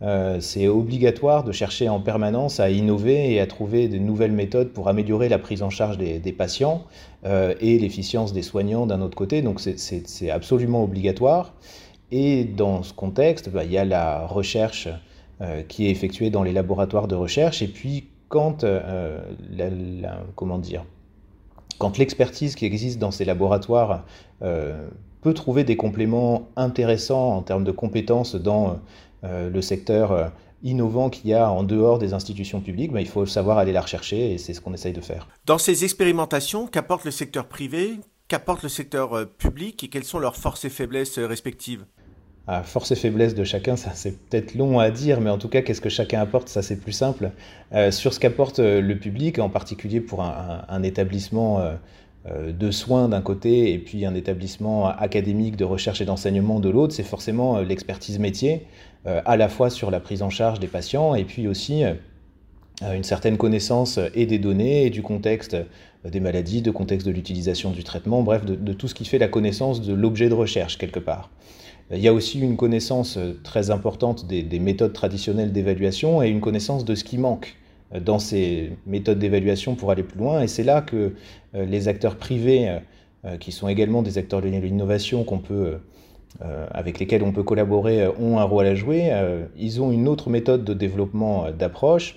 Euh, 0.00 0.38
c'est 0.40 0.68
obligatoire 0.68 1.42
de 1.42 1.50
chercher 1.50 1.88
en 1.88 2.00
permanence 2.00 2.60
à 2.60 2.70
innover 2.70 3.32
et 3.32 3.40
à 3.40 3.46
trouver 3.46 3.88
de 3.88 3.98
nouvelles 3.98 4.32
méthodes 4.32 4.68
pour 4.68 4.88
améliorer 4.88 5.28
la 5.28 5.38
prise 5.38 5.62
en 5.62 5.70
charge 5.70 5.98
des, 5.98 6.32
patients 6.32 6.84
euh, 7.24 7.54
et 7.60 7.78
l'efficience 7.78 8.32
des 8.32 8.42
soignants 8.42 8.86
d'un 8.86 9.00
autre 9.00 9.16
côté. 9.16 9.42
Donc 9.42 9.60
c'est 9.60 10.30
absolument 10.30 10.84
obligatoire. 10.84 11.54
Et 12.12 12.44
dans 12.44 12.82
ce 12.82 12.92
contexte, 12.92 13.50
bah, 13.50 13.64
il 13.64 13.72
y 13.72 13.78
a 13.78 13.84
la 13.84 14.26
recherche 14.26 14.88
euh, 15.40 15.62
qui 15.62 15.86
est 15.86 15.90
effectuée 15.90 16.30
dans 16.30 16.42
les 16.42 16.52
laboratoires 16.52 17.08
de 17.08 17.16
recherche. 17.16 17.60
Et 17.60 17.68
puis 17.68 18.08
quand, 18.28 18.64
comment 20.36 20.58
dire, 20.58 20.84
quand 21.78 21.98
l'expertise 21.98 22.54
qui 22.54 22.66
existe 22.66 22.98
dans 22.98 23.10
ces 23.10 23.24
laboratoires 23.24 24.04
peut 24.40 25.34
trouver 25.34 25.64
des 25.64 25.76
compléments 25.76 26.48
intéressants 26.54 27.36
en 27.36 27.42
termes 27.42 27.64
de 27.64 27.72
compétences 27.72 28.34
dans 28.34 28.76
le 29.22 29.60
secteur 29.60 30.12
euh, 30.12 30.28
innovant 30.62 31.08
qu'il 31.08 31.30
y 31.30 31.34
a 31.34 31.50
en 31.50 31.62
dehors 31.62 31.98
des 31.98 32.14
institutions 32.14 32.60
publiques, 32.60 32.92
ben, 32.92 33.00
il 33.00 33.06
faut 33.06 33.26
savoir 33.26 33.58
aller 33.58 33.72
la 33.72 33.80
rechercher 33.80 34.32
et 34.32 34.38
c'est 34.38 34.54
ce 34.54 34.60
qu'on 34.60 34.74
essaye 34.74 34.92
de 34.92 35.00
faire. 35.00 35.28
Dans 35.46 35.58
ces 35.58 35.84
expérimentations, 35.84 36.66
qu'apporte 36.66 37.04
le 37.04 37.10
secteur 37.12 37.46
privé, 37.46 38.00
qu'apporte 38.26 38.62
le 38.62 38.68
secteur 38.68 39.16
euh, 39.16 39.24
public 39.24 39.84
et 39.84 39.88
quelles 39.88 40.04
sont 40.04 40.18
leurs 40.18 40.36
forces 40.36 40.64
et 40.64 40.68
faiblesses 40.68 41.18
respectives? 41.18 41.84
Ah, 42.48 42.62
force 42.62 42.90
et 42.92 42.96
faiblesse 42.96 43.34
de 43.34 43.44
chacun, 43.44 43.76
ça 43.76 43.90
c'est 43.94 44.18
peut-être 44.18 44.54
long 44.54 44.78
à 44.78 44.90
dire, 44.90 45.20
mais 45.20 45.28
en 45.28 45.36
tout 45.36 45.48
cas, 45.48 45.60
qu'est-ce 45.60 45.82
que 45.82 45.90
chacun 45.90 46.20
apporte, 46.20 46.48
ça 46.48 46.62
c'est 46.62 46.76
plus 46.80 46.92
simple. 46.92 47.30
sur 47.90 48.14
ce 48.14 48.18
qu'apporte 48.18 48.58
le 48.58 48.94
public, 48.94 49.38
en 49.38 49.50
particulier 49.50 50.00
pour 50.00 50.22
un, 50.22 50.82
établissement 50.82 51.60
de 52.26 52.70
soins 52.70 53.10
d'un 53.10 53.20
côté 53.20 53.74
et 53.74 53.78
puis 53.78 54.06
un 54.06 54.14
établissement 54.14 54.88
académique 54.88 55.56
de 55.56 55.66
recherche 55.66 56.00
et 56.00 56.06
d'enseignement 56.06 56.58
de 56.58 56.70
l'autre, 56.70 56.94
c'est 56.94 57.02
forcément 57.02 57.58
l'expertise 57.58 58.18
métier, 58.18 58.66
à 59.04 59.36
la 59.36 59.48
fois 59.48 59.70
sur 59.70 59.90
la 59.90 60.00
prise 60.00 60.22
en 60.22 60.30
charge 60.30 60.60
des 60.60 60.66
patients 60.66 61.14
et 61.14 61.24
puis 61.24 61.48
aussi 61.48 61.82
une 62.82 63.04
certaine 63.04 63.36
connaissance 63.36 63.98
et 64.14 64.26
des 64.26 64.38
données 64.38 64.86
et 64.86 64.90
du 64.90 65.02
contexte 65.02 65.56
des 66.04 66.20
maladies, 66.20 66.62
de 66.62 66.70
contexte 66.70 67.06
de 67.06 67.12
l'utilisation 67.12 67.70
du 67.70 67.84
traitement, 67.84 68.22
bref, 68.22 68.44
de, 68.44 68.72
tout 68.72 68.88
ce 68.88 68.94
qui 68.94 69.04
fait 69.04 69.18
la 69.18 69.28
connaissance 69.28 69.80
de 69.82 69.94
l'objet 69.94 70.28
de 70.28 70.34
recherche 70.34 70.78
quelque 70.78 71.00
part. 71.00 71.30
Il 71.90 72.00
y 72.00 72.08
a 72.08 72.12
aussi 72.12 72.38
une 72.38 72.56
connaissance 72.56 73.18
très 73.44 73.70
importante 73.70 74.26
des, 74.26 74.58
méthodes 74.58 74.92
traditionnelles 74.92 75.52
d'évaluation 75.52 76.22
et 76.22 76.28
une 76.28 76.40
connaissance 76.40 76.84
de 76.84 76.94
ce 76.94 77.04
qui 77.04 77.18
manque 77.18 77.56
dans 78.04 78.18
ces 78.18 78.72
méthodes 78.86 79.18
d'évaluation 79.18 79.74
pour 79.74 79.90
aller 79.90 80.02
plus 80.02 80.18
loin. 80.18 80.42
Et 80.42 80.48
c'est 80.48 80.64
là 80.64 80.82
que 80.82 81.14
euh, 81.54 81.64
les 81.64 81.88
acteurs 81.88 82.16
privés, 82.16 82.78
euh, 83.24 83.36
qui 83.36 83.50
sont 83.50 83.66
également 83.68 84.02
des 84.02 84.16
acteurs 84.16 84.42
de 84.42 84.48
l'innovation 84.48 85.24
qu'on 85.24 85.38
peut 85.38 85.54
euh, 85.54 85.78
avec 86.70 86.98
lesquels 86.98 87.22
on 87.22 87.32
peut 87.32 87.42
collaborer 87.42 88.06
ont 88.20 88.38
un 88.38 88.44
rôle 88.44 88.66
à 88.66 88.74
jouer. 88.74 89.10
ils 89.56 89.80
ont 89.80 89.90
une 89.90 90.06
autre 90.06 90.30
méthode 90.30 90.64
de 90.64 90.74
développement 90.74 91.50
d'approche 91.50 92.16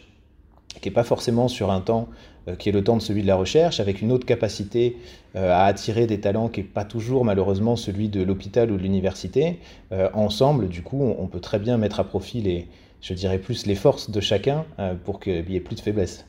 qui 0.79 0.89
n'est 0.89 0.93
pas 0.93 1.03
forcément 1.03 1.47
sur 1.47 1.71
un 1.71 1.81
temps 1.81 2.07
euh, 2.47 2.55
qui 2.55 2.69
est 2.69 2.71
le 2.71 2.83
temps 2.83 2.97
de 2.97 3.01
celui 3.01 3.21
de 3.21 3.27
la 3.27 3.35
recherche, 3.35 3.79
avec 3.79 4.01
une 4.01 4.11
autre 4.11 4.25
capacité 4.25 4.97
euh, 5.35 5.51
à 5.51 5.65
attirer 5.65 6.07
des 6.07 6.19
talents 6.19 6.49
qui 6.49 6.61
n'est 6.61 6.65
pas 6.65 6.85
toujours 6.85 7.23
malheureusement 7.23 7.75
celui 7.75 8.09
de 8.09 8.23
l'hôpital 8.23 8.71
ou 8.71 8.77
de 8.77 8.81
l'université. 8.81 9.59
Euh, 9.91 10.09
ensemble, 10.13 10.67
du 10.67 10.81
coup, 10.81 11.13
on 11.17 11.27
peut 11.27 11.39
très 11.39 11.59
bien 11.59 11.77
mettre 11.77 11.99
à 11.99 12.03
profit 12.03 12.41
les, 12.41 12.67
je 12.99 13.13
dirais 13.13 13.37
plus 13.37 13.67
les 13.67 13.75
forces 13.75 14.09
de 14.09 14.19
chacun 14.21 14.65
pour 15.05 15.19
qu'il 15.19 15.49
y 15.51 15.55
ait 15.55 15.59
plus 15.59 15.75
de 15.75 15.81
faiblesse. 15.81 16.25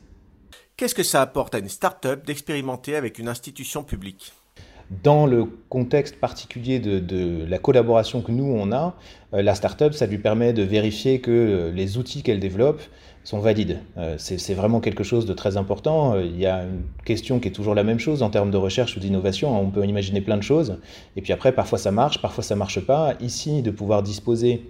Qu'est-ce 0.77 0.95
que 0.95 1.03
ça 1.03 1.21
apporte 1.21 1.55
à 1.55 1.59
une 1.59 1.69
start-up 1.69 2.25
d'expérimenter 2.25 2.95
avec 2.95 3.17
une 3.17 3.27
institution 3.27 3.83
publique? 3.83 4.33
Dans 5.01 5.25
le 5.25 5.45
contexte 5.69 6.17
particulier 6.17 6.79
de, 6.79 7.45
la 7.47 7.57
collaboration 7.57 8.21
que 8.21 8.31
nous, 8.31 8.45
on 8.45 8.71
a, 8.71 8.95
la 9.31 9.55
start-up, 9.55 9.93
ça 9.93 10.05
lui 10.05 10.17
permet 10.17 10.53
de 10.53 10.61
vérifier 10.61 11.19
que 11.19 11.71
les 11.73 11.97
outils 11.97 12.21
qu'elle 12.21 12.39
développe 12.39 12.81
sont 13.23 13.39
valides. 13.39 13.79
Euh, 13.97 14.15
c'est 14.17 14.53
vraiment 14.53 14.79
quelque 14.79 15.03
chose 15.03 15.25
de 15.25 15.33
très 15.33 15.57
important. 15.57 16.15
Euh, 16.15 16.23
il 16.23 16.37
y 16.37 16.45
a 16.45 16.63
une 16.63 16.83
question 17.05 17.39
qui 17.39 17.47
est 17.47 17.51
toujours 17.51 17.73
la 17.73 17.83
même 17.83 17.99
chose 17.99 18.21
en 18.21 18.29
termes 18.29 18.51
de 18.51 18.57
recherche 18.57 18.97
ou 18.97 18.99
d'innovation. 18.99 19.59
On 19.59 19.69
peut 19.69 19.85
imaginer 19.85 20.21
plein 20.21 20.37
de 20.37 20.43
choses. 20.43 20.77
Et 21.15 21.21
puis 21.21 21.31
après, 21.31 21.53
parfois 21.53 21.77
ça 21.77 21.91
marche, 21.91 22.21
parfois 22.21 22.43
ça 22.43 22.55
marche 22.55 22.81
pas. 22.81 23.13
Ici, 23.21 23.61
de 23.61 23.71
pouvoir 23.71 24.03
disposer 24.03 24.65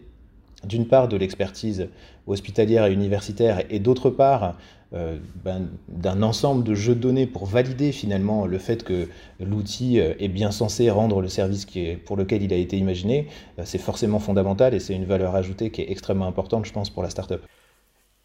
d'une 0.66 0.88
part 0.88 1.08
de 1.08 1.18
l'expertise 1.18 1.88
hospitalière 2.28 2.86
et 2.86 2.94
universitaire 2.94 3.64
et 3.70 3.80
d'autre 3.80 4.10
part 4.10 4.56
euh, 4.94 5.18
ben, 5.44 5.68
d'un 5.88 6.22
ensemble 6.22 6.64
de 6.64 6.76
jeux 6.76 6.96
de 6.96 7.00
données 7.00 7.26
pour 7.26 7.46
valider 7.46 7.92
finalement 7.92 8.46
le 8.46 8.58
fait 8.60 8.84
que 8.84 9.08
l'outil 9.40 9.98
est 9.98 10.28
bien 10.28 10.52
censé 10.52 10.90
rendre 10.90 11.22
le 11.22 11.28
service 11.28 11.66
qui 11.66 11.88
est, 11.88 11.98
pour 11.98 12.16
lequel 12.16 12.44
il 12.44 12.54
a 12.54 12.58
été 12.58 12.78
imaginé, 12.78 13.28
c'est 13.64 13.80
forcément 13.80 14.20
fondamental 14.20 14.74
et 14.74 14.80
c'est 14.80 14.94
une 14.94 15.06
valeur 15.06 15.36
ajoutée 15.36 15.72
qui 15.72 15.82
est 15.82 15.92
extrêmement 15.92 16.28
importante, 16.28 16.66
je 16.66 16.72
pense, 16.72 16.90
pour 16.90 17.04
la 17.04 17.10
startup. 17.10 17.42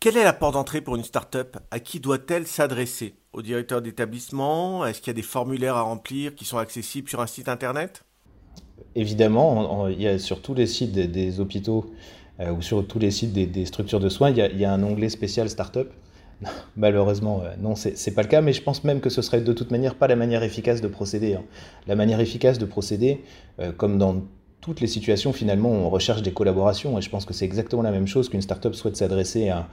Quelle 0.01 0.17
est 0.17 0.23
la 0.23 0.33
porte 0.33 0.55
d'entrée 0.55 0.81
pour 0.81 0.95
une 0.95 1.03
start-up? 1.03 1.57
À 1.73 1.81
qui 1.81 1.99
doit-elle 1.99 2.47
s'adresser? 2.47 3.17
Au 3.33 3.43
directeur 3.43 3.83
d'établissement? 3.83 4.87
Est-ce 4.87 5.01
qu'il 5.01 5.09
y 5.09 5.11
a 5.11 5.15
des 5.15 5.23
formulaires 5.23 5.75
à 5.75 5.83
remplir 5.83 6.37
qui 6.37 6.45
sont 6.45 6.59
accessibles 6.59 7.09
sur 7.09 7.21
un 7.21 7.27
site 7.27 7.49
internet? 7.49 8.05
Évidemment, 8.95 9.89
il 9.89 10.01
y 10.01 10.07
a 10.07 10.21
sur 10.21 10.41
tous 10.41 10.55
les 10.55 10.69
sites 10.69 10.93
des, 10.93 11.41
hôpitaux 11.41 11.91
euh, 12.41 12.53
ou 12.53 12.63
sur 12.63 12.87
tous 12.87 12.99
les 12.99 13.11
sites 13.11 13.33
des, 13.33 13.67
structures 13.67 14.01
de 14.01 14.09
soins, 14.09 14.31
il 14.31 14.37
y, 14.37 14.65
a, 14.65 14.73
un 14.73 14.83
onglet 14.83 15.09
spécial 15.09 15.49
start-up. 15.49 15.93
Malheureusement, 16.77 17.43
euh, 17.45 17.55
non, 17.59 17.75
c'est 17.75 18.15
pas 18.15 18.23
le 18.23 18.29
cas, 18.29 18.41
mais 18.41 18.53
je 18.53 18.63
pense 18.63 18.85
même 18.85 19.01
que 19.01 19.11
ce 19.11 19.23
serait 19.23 19.41
de 19.41 19.53
toute 19.53 19.71
manière 19.71 19.97
pas 19.97 20.07
la 20.07 20.17
manière 20.17 20.43
efficace 20.43 20.81
de 20.81 20.89
procéder. 20.89 21.35
Hein. 21.35 21.43
La 21.87 21.97
manière 21.97 22.21
efficace 22.21 22.59
de 22.59 22.67
procéder, 22.67 23.23
euh, 23.61 23.73
comme 23.73 23.99
dans 23.99 24.23
toutes 24.61 24.81
les 24.81 24.89
situations, 24.89 25.33
finalement, 25.33 25.71
on 25.71 25.89
recherche 25.89 26.23
des 26.23 26.33
collaborations. 26.33 26.99
Et 26.99 27.03
je 27.03 27.09
pense 27.11 27.25
que 27.25 27.33
c'est 27.33 27.45
exactement 27.45 27.83
la 27.83 27.93
même 27.93 28.09
chose 28.09 28.29
qu'une 28.29 28.43
startup 28.43 28.75
souhaite 28.75 28.97
s'adresser 28.97 29.51
à, 29.51 29.69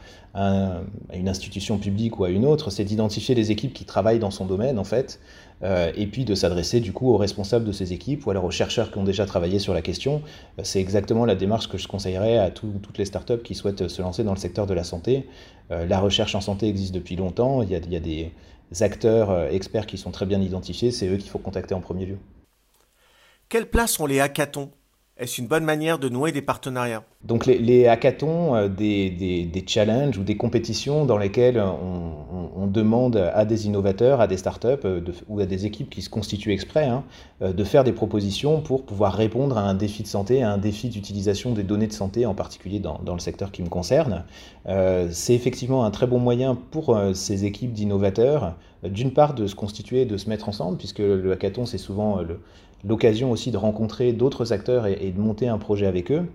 une 1.14 1.28
institution 1.28 1.78
publique 1.78 2.20
ou 2.20 2.24
à 2.24 2.30
une 2.30 2.46
autre. 2.46 2.70
C'est 2.70 2.84
d'identifier 2.84 3.34
les 3.34 3.52
équipes 3.52 3.74
qui 3.74 3.86
travaillent 3.86 4.20
dans 4.20 4.32
son 4.32 4.46
domaine, 4.46 4.78
en 4.78 4.84
fait, 4.84 5.20
euh, 5.64 5.92
et 5.96 6.06
puis 6.06 6.24
de 6.24 6.36
s'adresser, 6.36 6.82
du 6.82 6.94
coup, 6.94 7.12
aux 7.12 7.18
responsables 7.18 7.66
de 7.66 7.72
ces 7.72 7.94
équipes 7.94 8.26
ou 8.28 8.30
alors 8.30 8.46
aux 8.46 8.52
chercheurs 8.52 8.92
qui 8.92 8.98
ont 9.00 9.04
déjà 9.04 9.26
travaillé 9.26 9.58
sur 9.58 9.74
la 9.74 9.82
question. 9.82 10.22
Euh, 10.60 10.62
c'est 10.64 10.82
exactement 10.82 11.26
la 11.26 11.36
démarche 11.36 11.68
que 11.68 11.78
je 11.78 11.88
conseillerais 11.88 12.38
à 12.38 12.52
toutes 12.52 12.98
les 12.98 13.06
startups 13.06 13.42
qui 13.44 13.56
souhaitent 13.56 13.88
se 13.88 14.02
lancer 14.02 14.24
dans 14.24 14.34
le 14.34 14.40
secteur 14.40 14.68
de 14.68 14.74
la 14.74 14.84
santé. 14.84 15.26
Euh, 15.72 15.86
la 15.88 16.00
recherche 16.00 16.36
en 16.36 16.42
santé 16.42 16.68
existe 16.68 16.94
depuis 16.94 17.16
longtemps. 17.16 17.64
Il 17.64 17.72
y 17.72 17.76
il 17.76 17.92
y 17.92 17.96
a 17.96 18.00
des 18.00 18.32
acteurs 18.82 19.48
experts 19.52 19.88
qui 19.88 19.98
sont 19.98 20.12
très 20.12 20.26
bien 20.26 20.42
identifiés. 20.42 20.92
C'est 20.92 21.08
eux 21.08 21.18
qu'il 21.18 21.30
faut 21.30 21.40
contacter 21.40 21.74
en 21.74 21.82
premier 21.82 22.06
lieu. 22.06 22.18
Quelle 23.48 23.70
place 23.70 24.00
ont 24.00 24.08
les 24.08 24.20
hackathons? 24.20 24.72
Est-ce 25.18 25.40
une 25.40 25.48
bonne 25.48 25.64
manière 25.64 26.00
de 26.00 26.10
nouer 26.10 26.32
des 26.32 26.42
partenariats? 26.42 27.04
Donc 27.24 27.46
les, 27.46 27.88
hackathons, 27.88 28.56
euh, 28.56 28.68
des, 28.68 29.64
challenges 29.68 30.18
ou 30.18 30.24
des 30.24 30.36
compétitions 30.36 31.06
dans 31.06 31.18
lesquelles 31.18 31.60
on, 31.62 32.68
demande 32.68 33.16
à 33.16 33.46
des 33.46 33.68
innovateurs, 33.68 34.20
à 34.20 34.28
des 34.28 34.38
startups 34.38 34.68
euh, 34.86 35.02
ou 35.30 35.40
à 35.40 35.46
des 35.46 35.68
équipes 35.68 35.90
qui 35.90 36.02
se 36.02 36.10
constituent 36.10 36.52
exprès 36.52 36.86
hein, 36.86 37.04
euh, 37.42 37.54
de 37.54 37.64
faire 37.64 37.84
des 37.84 37.94
propositions 37.94 38.60
pour 38.60 38.84
pouvoir 38.86 39.14
répondre 39.14 39.58
à 39.58 39.62
un 39.62 39.76
défi 39.76 40.02
de 40.02 40.08
santé, 40.08 40.42
à 40.42 40.52
un 40.52 40.58
défi 40.58 40.90
d'utilisation 40.90 41.54
des 41.54 41.64
données 41.64 41.88
de 41.88 41.94
santé, 41.94 42.26
en 42.26 42.34
particulier 42.34 42.80
dans, 42.80 43.00
dans 43.06 43.14
le 43.14 43.20
secteur 43.20 43.52
qui 43.52 43.62
me 43.62 43.70
concerne. 43.70 44.26
C'est 45.12 45.36
effectivement 45.36 45.86
un 45.86 45.92
très 45.92 46.08
bon 46.08 46.18
moyen 46.18 46.56
pour 46.56 47.00
ces 47.14 47.46
équipes 47.46 47.72
d'innovateurs, 47.72 48.56
d'une 48.84 49.14
part 49.14 49.36
de 49.36 49.46
se 49.46 49.54
constituer, 49.54 50.06
de 50.06 50.18
se 50.18 50.28
mettre 50.28 50.50
ensemble, 50.50 50.78
puisque 50.78 51.00
le 51.00 51.32
hackathon 51.32 51.68
c'est 51.68 51.78
souvent 51.78 52.22
le, 52.22 52.40
l'occasion 52.88 53.32
aussi 53.32 53.52
de 53.52 53.58
rencontrer 53.58 54.14
d'autres 54.14 54.54
acteurs 54.54 54.88
et, 54.88 55.12
de 55.12 55.20
monter 55.20 55.48
un 55.48 55.58
projet 55.58 55.86
avec 55.86 56.12
eux. 56.12 56.26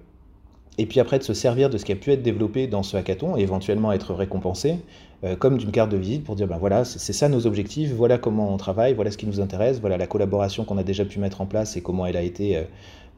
Et 0.79 0.87
puis 0.87 1.01
après 1.01 1.19
de 1.19 1.25
se 1.25 1.35
servir 1.35 1.69
de 1.69 1.79
ce 1.79 1.85
qui 1.85 1.93
a 1.93 1.97
pu 1.97 2.11
être 2.11 2.23
développé 2.23 2.67
dans 2.67 2.83
ce 2.83 2.97
hackathon 2.97 3.37
et 3.37 3.41
éventuellement 3.41 3.93
être 3.93 4.15
récompensé 4.15 4.79
euh, 5.25 5.37
comme 5.37 5.59
d'une 5.59 5.73
carte 5.73 5.91
de 5.91 5.97
visite 5.97 6.25
pour 6.25 6.37
dire 6.37 6.47
ben 6.47 6.57
voilà, 6.57 6.85
c'est 6.85 7.13
ça 7.13 7.29
nos 7.29 7.47
objectifs, 7.47 7.93
voilà 7.93 8.17
comment 8.17 8.53
on 8.53 8.57
travaille, 8.57 8.95
voilà 8.95 9.11
ce 9.11 9.19
qui 9.19 9.27
nous 9.27 9.41
intéresse, 9.41 9.81
voilà 9.81 9.99
la 9.99 10.07
collaboration 10.07 10.65
qu'on 10.65 10.79
a 10.79 10.83
déjà 10.83 11.05
pu 11.05 11.19
mettre 11.19 11.41
en 11.43 11.47
place 11.47 11.77
et 11.77 11.83
comment 11.83 12.07
elle 12.07 12.17
a 12.17 12.23
été 12.23 12.57
euh, 12.57 12.63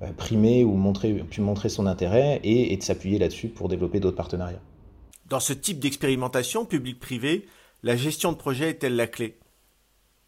euh, 0.02 0.06
primée 0.16 0.64
ou 0.64 0.72
montrer, 0.72 1.12
pu 1.12 1.40
montrer 1.40 1.68
son 1.68 1.86
intérêt 1.86 2.40
et, 2.42 2.72
et 2.72 2.76
de 2.76 2.82
s'appuyer 2.82 3.18
là-dessus 3.18 3.48
pour 3.48 3.68
développer 3.68 4.00
d'autres 4.00 4.16
partenariats. 4.16 4.60
Dans 5.28 5.40
ce 5.40 5.52
type 5.52 5.78
d'expérimentation 5.78 6.64
public-privé, 6.64 7.46
la 7.84 7.96
gestion 7.96 8.32
de 8.32 8.36
projet 8.36 8.70
est-elle 8.70 8.96
la 8.96 9.06
clé? 9.06 9.36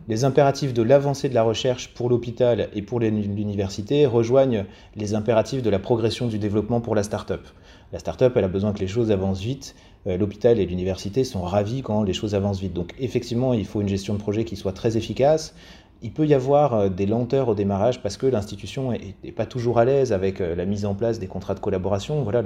Les 0.06 0.24
impératifs 0.24 0.74
de 0.74 0.82
l'avancée 0.82 1.30
de 1.30 1.34
la 1.34 1.42
recherche 1.42 1.94
pour 1.94 2.10
l'hôpital 2.10 2.68
et 2.74 2.82
pour 2.82 3.00
l'université 3.00 4.04
rejoignent 4.04 4.66
les 4.96 5.14
impératifs 5.14 5.62
de 5.62 5.70
la 5.70 5.78
progression 5.78 6.26
du 6.26 6.38
développement 6.38 6.80
pour 6.80 6.94
la 6.94 7.02
start-up. 7.02 7.46
La 7.92 7.98
start-up, 7.98 8.34
elle 8.36 8.44
a 8.44 8.48
besoin 8.48 8.72
que 8.72 8.80
les 8.80 8.86
choses 8.86 9.10
avancent 9.10 9.40
vite. 9.40 9.74
Euh, 10.06 10.18
l'hôpital 10.18 10.58
et 10.58 10.66
l'université 10.66 11.24
sont 11.24 11.42
ravis 11.42 11.80
quand 11.80 12.02
les 12.02 12.12
choses 12.12 12.34
avancent 12.34 12.60
vite. 12.60 12.74
Donc 12.74 12.94
effectivement, 12.98 13.54
il 13.54 13.64
faut 13.64 13.80
une 13.80 13.88
gestion 13.88 14.12
de 14.14 14.18
projet 14.18 14.44
qui 14.44 14.56
soit 14.56 14.72
très 14.72 14.98
efficace. 14.98 15.54
Il 16.02 16.12
peut 16.12 16.26
y 16.26 16.34
avoir 16.34 16.74
euh, 16.74 16.88
des 16.90 17.06
lenteurs 17.06 17.48
au 17.48 17.54
démarrage 17.54 18.02
parce 18.02 18.18
que 18.18 18.26
l'institution 18.26 18.92
n'est 18.92 19.32
pas 19.32 19.46
toujours 19.46 19.78
à 19.78 19.86
l'aise 19.86 20.12
avec 20.12 20.42
euh, 20.42 20.54
la 20.54 20.66
mise 20.66 20.84
en 20.84 20.94
place 20.94 21.18
des 21.18 21.28
contrats 21.28 21.54
de 21.54 21.60
collaboration. 21.60 22.22
Voilà, 22.24 22.42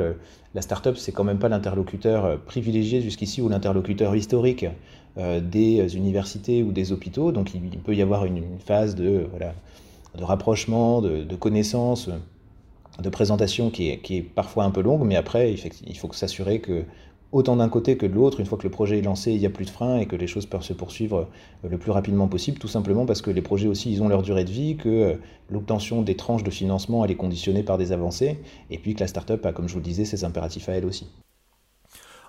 la 0.54 0.62
start-up, 0.62 0.96
c'est 0.96 1.10
quand 1.10 1.24
même 1.24 1.40
pas 1.40 1.48
l'interlocuteur 1.48 2.38
privilégié 2.42 3.00
jusqu'ici 3.00 3.42
ou 3.42 3.48
l'interlocuteur 3.48 4.14
historique 4.14 4.66
des 5.18 5.96
universités 5.96 6.62
ou 6.62 6.70
des 6.72 6.92
hôpitaux. 6.92 7.32
Donc 7.32 7.52
il, 7.54 7.78
peut 7.78 7.94
y 7.94 8.02
avoir 8.02 8.24
une, 8.24 8.42
phase 8.64 8.94
de, 8.94 9.26
de 10.16 10.24
rapprochement, 10.24 11.02
de, 11.02 11.24
de 11.24 11.36
connaissance, 11.36 12.08
de 13.00 13.08
présentation 13.08 13.70
qui 13.70 13.90
est, 13.90 13.98
qui 13.98 14.18
est, 14.18 14.22
parfois 14.22 14.64
un 14.64 14.70
peu 14.70 14.80
longue, 14.80 15.04
mais 15.04 15.16
après, 15.16 15.54
il 15.54 15.98
faut 15.98 16.12
s'assurer 16.12 16.60
que 16.60 16.84
autant 17.30 17.56
d'un 17.56 17.68
côté 17.68 17.96
que 17.96 18.06
de 18.06 18.14
l'autre, 18.14 18.40
une 18.40 18.46
fois 18.46 18.58
que 18.58 18.64
le 18.64 18.70
projet 18.70 18.98
est 18.98 19.02
lancé, 19.02 19.32
il 19.32 19.38
n'y 19.38 19.46
a 19.46 19.50
plus 19.50 19.66
de 19.66 19.70
frein 19.70 19.98
et 19.98 20.06
que 20.06 20.16
les 20.16 20.26
choses 20.26 20.46
peuvent 20.46 20.62
se 20.62 20.72
poursuivre 20.72 21.28
le 21.68 21.78
plus 21.78 21.90
rapidement 21.90 22.28
possible, 22.28 22.58
tout 22.58 22.68
simplement 22.68 23.06
parce 23.06 23.22
que 23.22 23.30
les 23.30 23.42
projets 23.42 23.68
aussi, 23.68 23.92
ils 23.92 24.02
ont 24.02 24.08
leur 24.08 24.22
durée 24.22 24.44
de 24.44 24.50
vie, 24.50 24.76
que 24.76 24.88
euh, 24.88 25.14
l'obtention 25.50 26.02
des 26.02 26.16
tranches 26.16 26.44
de 26.44 26.50
financement, 26.50 27.04
elle 27.04 27.10
est 27.10 27.16
conditionnée 27.16 27.62
par 27.62 27.78
des 27.78 27.92
avancées, 27.92 28.38
et 28.70 28.78
puis 28.78 28.94
que 28.94 29.00
la 29.00 29.08
startup 29.08 29.44
a, 29.44 29.52
comme 29.52 29.68
je 29.68 29.74
vous 29.74 29.80
le 29.80 29.84
disais, 29.84 30.04
ses 30.04 30.24
impératifs 30.24 30.68
à 30.68 30.72
elle 30.72 30.86
aussi. 30.86 31.06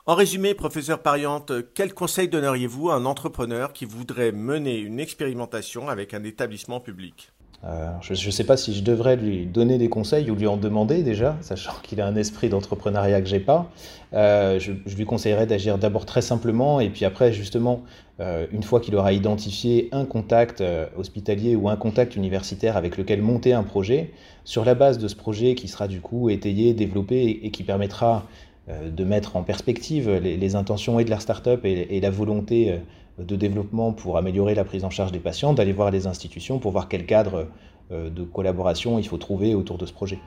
En 0.05 0.15
résumé, 0.15 0.53
professeur 0.53 1.01
Pariante, 1.01 1.51
quel 1.73 1.93
conseil 1.93 2.29
donneriez-vous 2.29 2.89
à 2.89 2.95
un 2.95 3.05
entrepreneur 3.05 3.73
qui 3.73 3.85
voudrait 3.85 4.31
mener 4.31 4.77
une 4.77 4.99
expérimentation 4.99 5.89
avec 5.89 6.13
un 6.13 6.23
établissement 6.23 6.79
public? 6.79 7.31
Euh, 7.65 7.91
je 8.01 8.13
ne 8.13 8.31
sais 8.31 8.45
pas 8.45 8.55
si 8.55 8.73
je 8.73 8.81
devrais 8.81 9.17
lui 9.17 9.45
donner 9.45 9.77
des 9.77 9.89
conseils 9.89 10.31
ou 10.31 10.35
lui 10.35 10.47
en 10.47 10.55
demander 10.55 11.03
déjà, 11.03 11.37
sachant 11.41 11.73
qu'il 11.83 11.99
a 11.99 12.07
un 12.07 12.15
esprit 12.15 12.47
d'entrepreneuriat 12.47 13.21
que 13.21 13.27
j'ai 13.27 13.41
pas. 13.41 13.69
Euh, 14.13 14.59
je, 14.59 14.71
lui 14.95 15.05
conseillerais 15.05 15.45
d'agir 15.45 15.77
d'abord 15.77 16.05
très 16.05 16.21
simplement 16.21 16.79
et 16.79 16.89
puis 16.89 17.03
après 17.03 17.33
justement, 17.33 17.83
euh, 18.21 18.47
une 18.53 18.63
fois 18.63 18.79
qu'il 18.79 18.95
aura 18.95 19.11
identifié 19.11 19.89
un 19.91 20.05
contact 20.05 20.63
hospitalier 20.97 21.57
ou 21.57 21.67
un 21.67 21.75
contact 21.75 22.15
universitaire 22.15 22.77
avec 22.77 22.97
lequel 22.97 23.21
monter 23.21 23.51
un 23.51 23.63
projet, 23.63 24.13
sur 24.45 24.63
la 24.63 24.73
base 24.73 24.97
de 24.97 25.09
ce 25.09 25.15
projet 25.15 25.53
qui 25.53 25.67
sera 25.67 25.89
du 25.89 25.99
coup 25.99 26.29
étayé, 26.29 26.73
développé 26.73 27.41
et 27.43 27.51
qui 27.51 27.63
permettra 27.63 28.25
de 28.69 29.03
mettre 29.03 29.35
en 29.35 29.43
perspective 29.43 30.09
les, 30.11 30.55
intentions 30.55 30.99
et 30.99 31.05
de 31.05 31.09
la 31.09 31.19
start-up 31.19 31.65
et, 31.65 31.99
la 31.99 32.09
volonté 32.09 32.79
de 33.17 33.35
développement 33.35 33.93
pour 33.93 34.17
améliorer 34.17 34.55
la 34.55 34.63
prise 34.63 34.85
en 34.85 34.89
charge 34.89 35.11
des 35.11 35.19
patients, 35.19 35.53
d'aller 35.53 35.73
voir 35.73 35.91
les 35.91 36.07
institutions 36.07 36.59
pour 36.59 36.71
voir 36.71 36.87
quel 36.87 37.05
cadre 37.05 37.47
de 37.91 38.23
collaboration 38.23 38.99
il 38.99 39.07
faut 39.07 39.17
trouver 39.17 39.55
autour 39.55 39.77
de 39.77 39.85
ce 39.85 39.93
projet. 39.93 40.19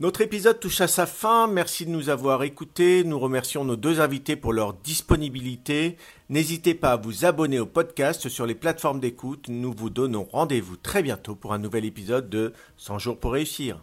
Notre 0.00 0.20
épisode 0.20 0.60
touche 0.60 0.80
à 0.80 0.86
sa 0.86 1.06
fin. 1.06 1.48
Merci 1.48 1.84
de 1.84 1.90
nous 1.90 2.08
avoir 2.08 2.44
écoutés. 2.44 3.02
Nous 3.02 3.18
remercions 3.18 3.64
nos 3.64 3.74
deux 3.74 4.00
invités 4.00 4.36
pour 4.36 4.52
leur 4.52 4.74
disponibilité. 4.74 5.96
N'hésitez 6.28 6.74
pas 6.74 6.92
à 6.92 6.96
vous 6.96 7.24
abonner 7.24 7.58
au 7.58 7.66
podcast 7.66 8.28
sur 8.28 8.46
les 8.46 8.54
plateformes 8.54 9.00
d'écoute. 9.00 9.48
Nous 9.48 9.74
vous 9.76 9.90
donnons 9.90 10.22
rendez-vous 10.22 10.76
très 10.76 11.02
bientôt 11.02 11.34
pour 11.34 11.52
un 11.52 11.58
nouvel 11.58 11.84
épisode 11.84 12.30
de 12.30 12.52
100 12.76 13.00
jours 13.00 13.18
pour 13.18 13.32
réussir. 13.32 13.82